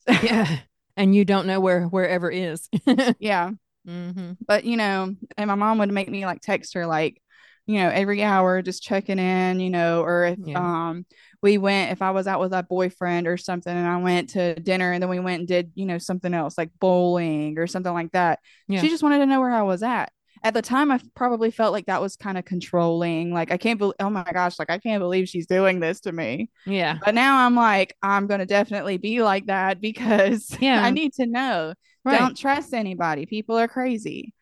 Yeah. 0.07 0.59
And 0.99 1.15
you 1.15 1.25
don't 1.25 1.47
know 1.47 1.59
where 1.61 1.85
wherever 1.87 2.29
is. 2.29 2.69
yeah. 3.19 3.51
hmm 3.85 4.33
But, 4.47 4.65
you 4.65 4.77
know, 4.77 5.15
and 5.37 5.47
my 5.47 5.55
mom 5.55 5.79
would 5.79 5.91
make 5.93 6.09
me 6.09 6.25
like 6.25 6.41
text 6.41 6.73
her, 6.75 6.85
like, 6.85 7.21
you 7.67 7.79
know, 7.79 7.89
every 7.89 8.23
hour, 8.23 8.61
just 8.61 8.83
checking 8.83 9.19
in, 9.19 9.59
you 9.59 9.69
know, 9.69 10.01
or 10.01 10.25
if, 10.25 10.39
Yeah. 10.45 10.57
um, 10.57 11.05
we 11.41 11.57
went 11.57 11.91
if 11.91 12.01
I 12.01 12.11
was 12.11 12.27
out 12.27 12.39
with 12.41 12.53
a 12.53 12.63
boyfriend 12.63 13.27
or 13.27 13.37
something 13.37 13.75
and 13.75 13.87
I 13.87 13.97
went 13.97 14.31
to 14.31 14.55
dinner 14.55 14.91
and 14.91 15.01
then 15.01 15.09
we 15.09 15.19
went 15.19 15.39
and 15.39 15.47
did, 15.47 15.71
you 15.75 15.85
know, 15.85 15.99
something 15.99 16.33
else 16.33 16.57
like 16.57 16.71
bowling 16.79 17.57
or 17.57 17.67
something 17.67 17.93
like 17.93 18.11
that. 18.11 18.39
Yeah. 18.67 18.81
She 18.81 18.89
just 18.89 19.03
wanted 19.03 19.19
to 19.19 19.25
know 19.27 19.39
where 19.39 19.51
I 19.53 19.63
was 19.63 19.83
at. 19.83 20.11
At 20.43 20.53
the 20.53 20.61
time, 20.61 20.91
I 20.91 20.99
probably 21.15 21.51
felt 21.51 21.73
like 21.73 21.87
that 21.87 22.01
was 22.01 22.15
kind 22.15 22.37
of 22.37 22.45
controlling. 22.45 23.33
Like, 23.33 23.51
I 23.51 23.57
can't 23.57 23.77
believe, 23.77 23.95
oh 23.99 24.09
my 24.09 24.23
gosh, 24.31 24.57
like, 24.57 24.69
I 24.69 24.77
can't 24.77 25.01
believe 25.01 25.27
she's 25.27 25.47
doing 25.47 25.79
this 25.79 25.99
to 26.01 26.11
me. 26.11 26.49
Yeah. 26.65 26.97
But 27.03 27.15
now 27.15 27.45
I'm 27.45 27.55
like, 27.55 27.95
I'm 28.01 28.27
going 28.27 28.39
to 28.39 28.45
definitely 28.45 28.97
be 28.97 29.21
like 29.21 29.47
that 29.47 29.81
because 29.81 30.55
yeah. 30.59 30.83
I 30.83 30.91
need 30.91 31.13
to 31.13 31.25
know. 31.25 31.73
Right. 32.05 32.19
Don't 32.19 32.37
trust 32.37 32.73
anybody. 32.73 33.25
People 33.25 33.57
are 33.57 33.67
crazy. 33.67 34.33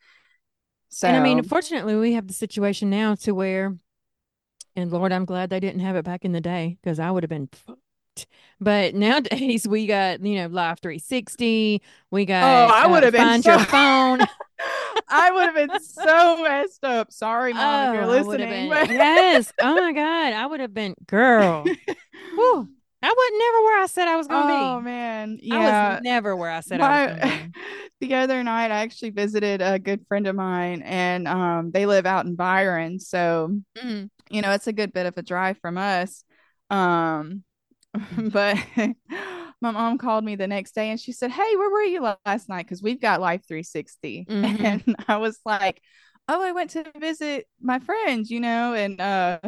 So, 0.89 1.07
And 1.07 1.17
I 1.17 1.19
mean, 1.21 1.43
fortunately, 1.43 1.95
we 1.95 2.13
have 2.13 2.27
the 2.27 2.33
situation 2.33 2.89
now 2.89 3.15
to 3.15 3.33
where, 3.33 3.75
and 4.75 4.91
Lord, 4.91 5.11
I'm 5.11 5.25
glad 5.25 5.49
they 5.49 5.59
didn't 5.59 5.81
have 5.81 5.95
it 5.95 6.05
back 6.05 6.23
in 6.23 6.31
the 6.31 6.41
day 6.41 6.77
because 6.81 6.99
I 6.99 7.11
would 7.11 7.23
have 7.23 7.29
been 7.29 7.49
fucked. 7.51 8.27
But 8.59 8.95
nowadays, 8.95 9.67
we 9.67 9.87
got, 9.87 10.21
you 10.21 10.35
know, 10.35 10.47
Life 10.47 10.79
360. 10.81 11.81
We 12.11 12.25
got 12.25 12.43
oh, 12.43 12.73
I 12.73 12.87
would 12.87 13.03
uh, 13.03 13.07
have 13.07 13.13
been 13.13 13.21
Find 13.21 13.43
so. 13.43 13.51
Your 13.51 13.65
Phone. 13.65 14.19
I 15.09 15.31
would 15.31 15.43
have 15.43 15.55
been 15.55 15.79
so 15.79 16.43
messed 16.43 16.83
up. 16.83 17.11
Sorry, 17.11 17.53
mom, 17.53 17.89
if 17.89 17.93
you're 17.93 18.05
Oh, 18.05 18.11
I 18.11 18.23
listening. 18.23 18.69
been. 18.69 18.95
Yes. 18.95 19.53
Oh 19.61 19.75
my 19.75 19.91
God. 19.93 20.33
I 20.33 20.45
would 20.45 20.59
have 20.59 20.73
been, 20.73 20.95
girl. 21.07 21.63
Whew. 22.35 22.69
I 23.01 23.07
was 23.07 23.31
never 23.39 23.63
where 23.63 23.81
I 23.83 23.85
said 23.85 24.07
I 24.07 24.15
was 24.15 24.27
going 24.27 24.47
to 24.47 24.53
oh 24.53 24.57
be. 24.57 24.63
Oh 24.63 24.81
man, 24.81 25.37
I 25.51 25.57
yeah. 25.57 25.93
was 25.93 26.01
never 26.03 26.35
where 26.35 26.49
I 26.49 26.61
said 26.61 26.81
I 26.81 27.05
was 27.05 27.21
going 27.23 27.53
the 28.01 28.15
other 28.15 28.43
night, 28.43 28.71
I 28.71 28.79
actually 28.79 29.11
visited 29.11 29.61
a 29.61 29.77
good 29.77 30.05
friend 30.07 30.25
of 30.27 30.35
mine, 30.35 30.81
and 30.83 31.27
um, 31.27 31.71
they 31.71 31.85
live 31.85 32.05
out 32.07 32.25
in 32.25 32.35
Byron, 32.35 32.99
so 32.99 33.59
Mm. 33.77 34.09
you 34.31 34.41
know 34.41 34.51
it's 34.51 34.67
a 34.67 34.73
good 34.73 34.93
bit 34.93 35.05
of 35.05 35.15
a 35.17 35.21
drive 35.21 35.59
from 35.59 35.77
us. 35.77 36.23
Um, 36.71 37.43
but 38.17 38.57
my 39.61 39.71
mom 39.71 39.97
called 39.97 40.23
me 40.23 40.35
the 40.35 40.47
next 40.47 40.75
day 40.75 40.89
and 40.89 40.99
she 40.99 41.11
said, 41.11 41.31
Hey, 41.31 41.55
where 41.55 41.69
were 41.69 41.81
you 41.83 42.01
last 42.25 42.49
night? 42.49 42.65
Because 42.65 42.81
we've 42.83 43.01
got 43.01 43.21
Life 43.21 43.43
360. 43.47 44.29
hmm 44.29 44.65
And 44.65 44.95
I 45.07 45.17
was 45.17 45.39
like, 45.45 45.81
Oh, 46.27 46.41
I 46.43 46.51
went 46.51 46.71
to 46.71 46.85
visit 46.99 47.47
my 47.61 47.79
friends, 47.79 48.29
you 48.29 48.39
know, 48.39 48.73
and 48.73 48.99
uh 49.01 49.39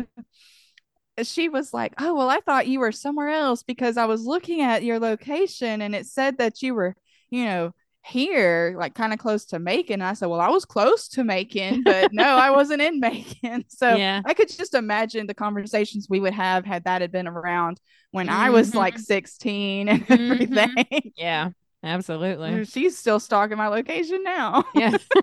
she 1.23 1.49
was 1.49 1.73
like, 1.73 1.93
Oh, 1.99 2.13
well, 2.15 2.29
I 2.29 2.39
thought 2.39 2.67
you 2.67 2.79
were 2.79 2.91
somewhere 2.91 3.29
else 3.29 3.63
because 3.63 3.97
I 3.97 4.05
was 4.05 4.25
looking 4.25 4.61
at 4.61 4.83
your 4.83 4.99
location 4.99 5.81
and 5.81 5.93
it 5.95 6.05
said 6.05 6.37
that 6.37 6.61
you 6.61 6.73
were, 6.73 6.95
you 7.29 7.45
know, 7.45 7.73
here, 8.09 8.75
like 8.77 8.95
kind 8.95 9.13
of 9.13 9.19
close 9.19 9.45
to 9.47 9.59
Macon. 9.59 9.95
And 9.95 10.03
I 10.03 10.13
said, 10.13 10.27
Well, 10.27 10.41
I 10.41 10.49
was 10.49 10.65
close 10.65 11.07
to 11.09 11.23
Macon, 11.23 11.83
but 11.83 12.11
no, 12.11 12.23
I 12.23 12.51
wasn't 12.51 12.81
in 12.81 12.99
Macon. 12.99 13.65
So 13.69 13.99
Yeah. 13.99 14.23
I 14.25 14.33
could 14.33 14.49
just 14.49 14.73
imagine 14.75 15.27
the 15.27 15.33
conversations 15.33 16.07
we 16.09 16.19
would 16.19 16.33
have 16.33 16.65
had 16.65 16.83
that 16.85 17.01
had 17.01 17.11
been 17.11 17.27
around 17.27 17.79
when 18.11 18.29
I 18.29 18.49
was 18.51 18.75
like 18.75 18.97
hmm 18.97 18.99
16 18.99 19.89
and 19.89 20.05
hmm 20.07 20.29
everything. 20.29 21.13
Yeah. 21.15 21.51
Absolutely. 21.83 22.63
She's 22.63 22.97
still 22.97 23.19
stalking 23.19 23.57
my 23.57 23.67
location 23.67 24.23
now. 24.23 24.65
Yeah. 24.73 24.97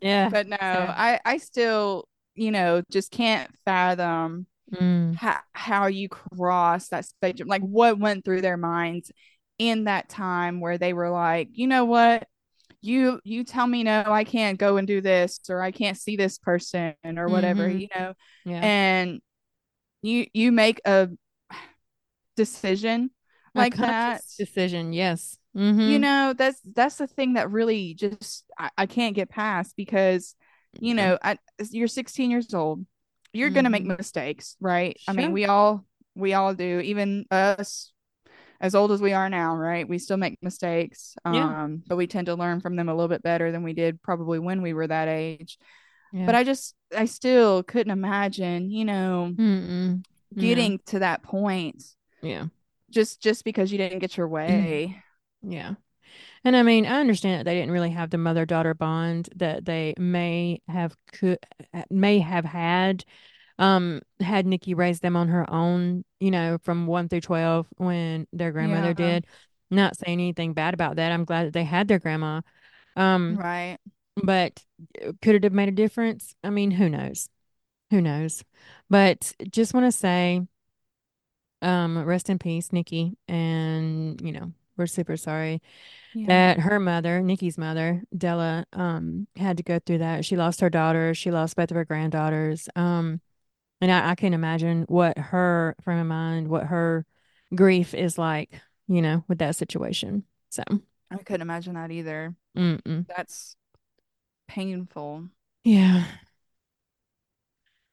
Yeah. 0.00 0.30
but 0.30 0.46
no, 0.46 0.56
So, 0.72 0.94
I 0.94 1.20
I 1.24 1.38
still, 1.38 2.08
you 2.34 2.50
know, 2.50 2.82
just 2.90 3.10
can't 3.10 3.50
fathom 3.64 4.46
mm, 4.72 5.16
how 5.16 5.40
how 5.54 5.86
you 5.88 6.08
cross 6.08 6.88
that 6.90 7.06
spectrum. 7.06 7.48
Like 7.48 7.62
what 7.62 7.98
went 8.00 8.24
through 8.24 8.42
their 8.42 8.56
minds 8.58 9.12
in 9.60 9.84
that 9.84 10.08
time 10.08 10.60
where 10.60 10.78
they 10.78 10.94
were 10.94 11.10
like, 11.10 11.50
you 11.52 11.68
know 11.68 11.86
what? 11.86 12.26
You 12.82 13.20
you 13.24 13.44
tell 13.44 13.66
me 13.66 13.84
no, 13.84 14.04
I 14.06 14.24
can't 14.24 14.58
go 14.58 14.78
and 14.78 14.86
do 14.88 15.00
this 15.02 15.40
or 15.50 15.62
I 15.62 15.72
can't 15.72 15.98
see 15.98 16.16
this 16.16 16.38
person 16.38 16.94
or 17.04 17.30
whatever, 17.30 17.68
hmm 17.68 17.70
you 17.70 17.88
know. 17.94 18.14
Yeah. 18.44 18.68
And 18.68 19.20
you 20.02 20.26
you 20.34 20.52
make 20.52 20.80
a 20.86 21.10
decision 22.36 23.10
A 23.54 23.64
like 23.64 23.78
that 23.78 24.22
decision. 24.38 24.92
Yes. 24.92 25.38
you 25.82 25.98
hmm 25.98 25.98
know 25.98 26.34
that's 26.36 26.60
that's 26.74 26.96
the 26.96 27.06
thing 27.06 27.34
that 27.34 27.50
really 27.50 27.94
just 27.94 28.44
I, 28.58 28.70
I 28.76 28.86
can't 28.86 29.14
get 29.14 29.30
past 29.30 29.74
because 29.76 30.34
you 30.78 30.94
know 30.94 31.18
I, 31.22 31.38
you're 31.70 31.88
16 31.88 32.30
years 32.30 32.52
old 32.54 32.84
you're 33.32 33.50
gonna 33.50 33.70
make 33.70 33.84
hmm 33.84 33.86
mistakes 33.86 34.56
right 34.60 34.98
i 35.06 35.12
mean 35.12 35.32
we 35.32 35.46
all 35.46 35.84
we 36.14 36.34
all 36.34 36.54
do 36.54 36.80
even 36.80 37.24
us 37.30 37.92
as 38.60 38.74
old 38.74 38.92
as 38.92 39.00
we 39.00 39.12
are 39.12 39.28
now 39.30 39.54
right 39.56 39.88
we 39.88 39.98
still 39.98 40.16
make 40.16 40.38
mistakes 40.42 41.14
Yeah. 41.24 41.64
um 41.64 41.82
but 41.86 41.96
we 41.96 42.06
tend 42.06 42.26
to 42.26 42.34
learn 42.34 42.60
from 42.60 42.76
them 42.76 42.88
a 42.88 42.94
little 42.94 43.08
bit 43.08 43.22
better 43.22 43.50
than 43.52 43.62
we 43.62 43.72
did 43.72 44.02
probably 44.02 44.38
when 44.38 44.62
we 44.62 44.72
were 44.72 44.86
that 44.86 45.08
age 45.08 45.58
Yeah. 46.12 46.26
but 46.26 46.34
i 46.34 46.44
just 46.44 46.74
i 46.96 47.04
still 47.06 47.62
couldn't 47.62 47.92
imagine 47.92 48.70
you 48.70 48.84
know 48.84 49.32
Mm-mm. 49.34 50.04
Yeah. 50.34 50.40
getting 50.40 50.80
to 50.86 50.98
that 51.00 51.22
point 51.22 51.82
Yeah. 52.22 52.46
just 52.90 53.20
just 53.22 53.44
because 53.44 53.72
you 53.72 53.78
didn't 53.78 54.00
get 54.00 54.16
your 54.16 54.28
way 54.28 55.02
Yeah. 55.42 55.74
And 56.44 56.56
I 56.56 56.62
mean, 56.62 56.86
I 56.86 57.00
understand 57.00 57.38
that 57.38 57.44
they 57.44 57.54
didn't 57.54 57.70
really 57.72 57.90
have 57.90 58.10
the 58.10 58.18
mother 58.18 58.44
daughter 58.46 58.74
bond 58.74 59.28
that 59.36 59.64
they 59.64 59.94
may 59.98 60.60
have 60.68 60.94
could 61.12 61.38
may 61.90 62.18
have 62.18 62.44
had 62.44 63.04
um 63.60 64.00
had 64.20 64.46
Nikki 64.46 64.74
raised 64.74 65.02
them 65.02 65.16
on 65.16 65.28
her 65.28 65.48
own, 65.48 66.04
you 66.18 66.32
know, 66.32 66.58
from 66.62 66.88
1 66.88 67.08
through 67.08 67.20
12 67.20 67.68
when 67.76 68.26
their 68.32 68.50
grandmother 68.52 68.88
yeah 68.88 68.94
did. 68.94 69.26
Not 69.70 69.96
saying 69.96 70.18
anything 70.18 70.52
bad 70.52 70.74
about 70.74 70.96
that. 70.96 71.12
I'm 71.12 71.24
glad 71.24 71.46
that 71.46 71.52
they 71.52 71.62
had 71.62 71.86
their 71.86 72.00
grandma. 72.00 72.40
Um, 72.96 73.36
right 73.36 73.78
but 74.16 74.64
uh, 75.06 75.12
could 75.22 75.36
it 75.36 75.44
have 75.44 75.52
made 75.52 75.68
a 75.68 75.72
difference? 75.72 76.34
I 76.42 76.50
mean, 76.50 76.72
who 76.72 76.88
knows? 76.88 77.28
Who 77.90 78.00
knows? 78.00 78.44
But 78.88 79.32
just 79.50 79.74
want 79.74 79.86
to 79.86 79.92
say 79.92 80.42
um 81.62 81.98
rest 82.04 82.30
in 82.30 82.38
peace, 82.38 82.72
Nikki, 82.72 83.16
and 83.28 84.20
you 84.20 84.32
know, 84.32 84.52
we're 84.76 84.86
super 84.86 85.16
sorry 85.16 85.60
yeah 86.14 86.26
that 86.26 86.60
her 86.60 86.80
mother, 86.80 87.20
Nikki's 87.22 87.58
mother, 87.58 88.02
Della, 88.16 88.66
um, 88.72 89.26
had 89.36 89.56
to 89.58 89.62
go 89.62 89.78
through 89.78 89.98
that. 89.98 90.24
She 90.24 90.36
lost 90.36 90.60
her 90.60 90.70
daughter, 90.70 91.14
she 91.14 91.30
lost 91.30 91.56
both 91.56 91.70
of 91.70 91.76
her 91.76 91.84
granddaughters. 91.84 92.68
Um, 92.76 93.20
and 93.80 93.90
I, 93.90 94.10
I 94.10 94.14
can 94.14 94.34
imagine 94.34 94.84
what 94.88 95.18
her 95.18 95.76
frame 95.82 95.98
of 95.98 96.06
mind, 96.06 96.48
what 96.48 96.64
her 96.66 97.06
grief 97.54 97.94
is 97.94 98.18
like, 98.18 98.60
you 98.88 99.02
know, 99.02 99.24
with 99.28 99.38
that 99.38 99.56
situation. 99.56 100.24
So, 100.50 100.62
I 101.10 101.16
couldn't 101.18 101.42
imagine 101.42 101.74
that 101.74 101.90
either. 101.90 102.34
mm-mm. 102.56 103.06
That's 103.08 103.56
painful. 104.48 105.28
Yeah. 105.64 106.04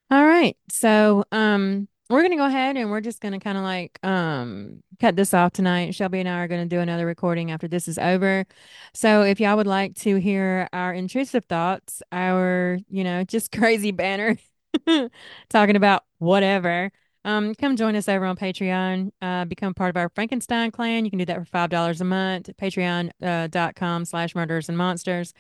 All 0.10 0.26
right. 0.26 0.56
So, 0.70 1.24
um, 1.32 1.88
we're 2.10 2.22
gonna 2.22 2.38
go 2.38 2.46
ahead 2.46 2.78
and 2.78 2.90
we're 2.90 3.02
just 3.02 3.20
gonna 3.20 3.40
kind 3.40 3.58
of 3.58 3.64
like 3.66 4.00
um 4.04 4.82
cut 5.00 5.16
this 5.18 5.34
off 5.34 5.52
tonight. 5.52 5.94
Shelby 5.94 6.20
and 6.22 6.30
I 6.30 6.40
are 6.40 6.48
gonna 6.48 6.66
do 6.66 6.80
another 6.80 7.06
recording 7.06 7.52
after 7.52 7.68
this 7.68 7.88
is 7.90 7.98
over. 7.98 8.46
So 8.94 9.24
if 9.24 9.40
y'all 9.42 9.58
would 9.58 9.68
like 9.68 9.96
to 9.96 10.16
hear 10.16 10.70
our 10.72 10.94
intrusive 10.94 11.46
thoughts, 11.46 12.02
our, 12.12 12.80
you 12.90 13.04
know, 13.04 13.24
just 13.26 13.52
crazy 13.58 13.92
banner 13.92 14.38
talking 15.50 15.76
about 15.76 16.04
whatever, 16.20 16.92
um, 17.28 17.54
come 17.56 17.76
join 17.76 17.96
us 17.96 18.08
over 18.08 18.26
on 18.26 18.38
Patreon. 18.38 19.12
Uh, 19.22 19.44
become 19.46 19.74
part 19.74 19.90
of 19.90 19.98
our 19.98 20.10
Frankenstein 20.10 20.72
clan. 20.72 21.04
You 21.04 21.12
can 21.12 21.20
do 21.20 21.26
that 21.26 21.38
for 21.38 21.46
five 21.46 21.70
dollars 21.70 22.00
a 22.00 22.06
month. 22.06 22.50
Patreon.com 22.58 24.02
uh, 24.02 24.06
slash 24.06 24.34
murders 24.34 24.70
and 24.70 24.78
monsters. 24.78 25.34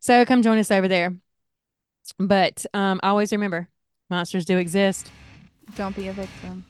So 0.00 0.24
come 0.24 0.42
join 0.42 0.58
us 0.58 0.70
over 0.70 0.86
there. 0.86 1.16
But 2.18 2.64
um, 2.74 3.00
always 3.02 3.32
remember, 3.32 3.68
monsters 4.08 4.44
do 4.44 4.58
exist. 4.58 5.10
Don't 5.76 5.96
be 5.96 6.08
a 6.08 6.12
victim. 6.12 6.64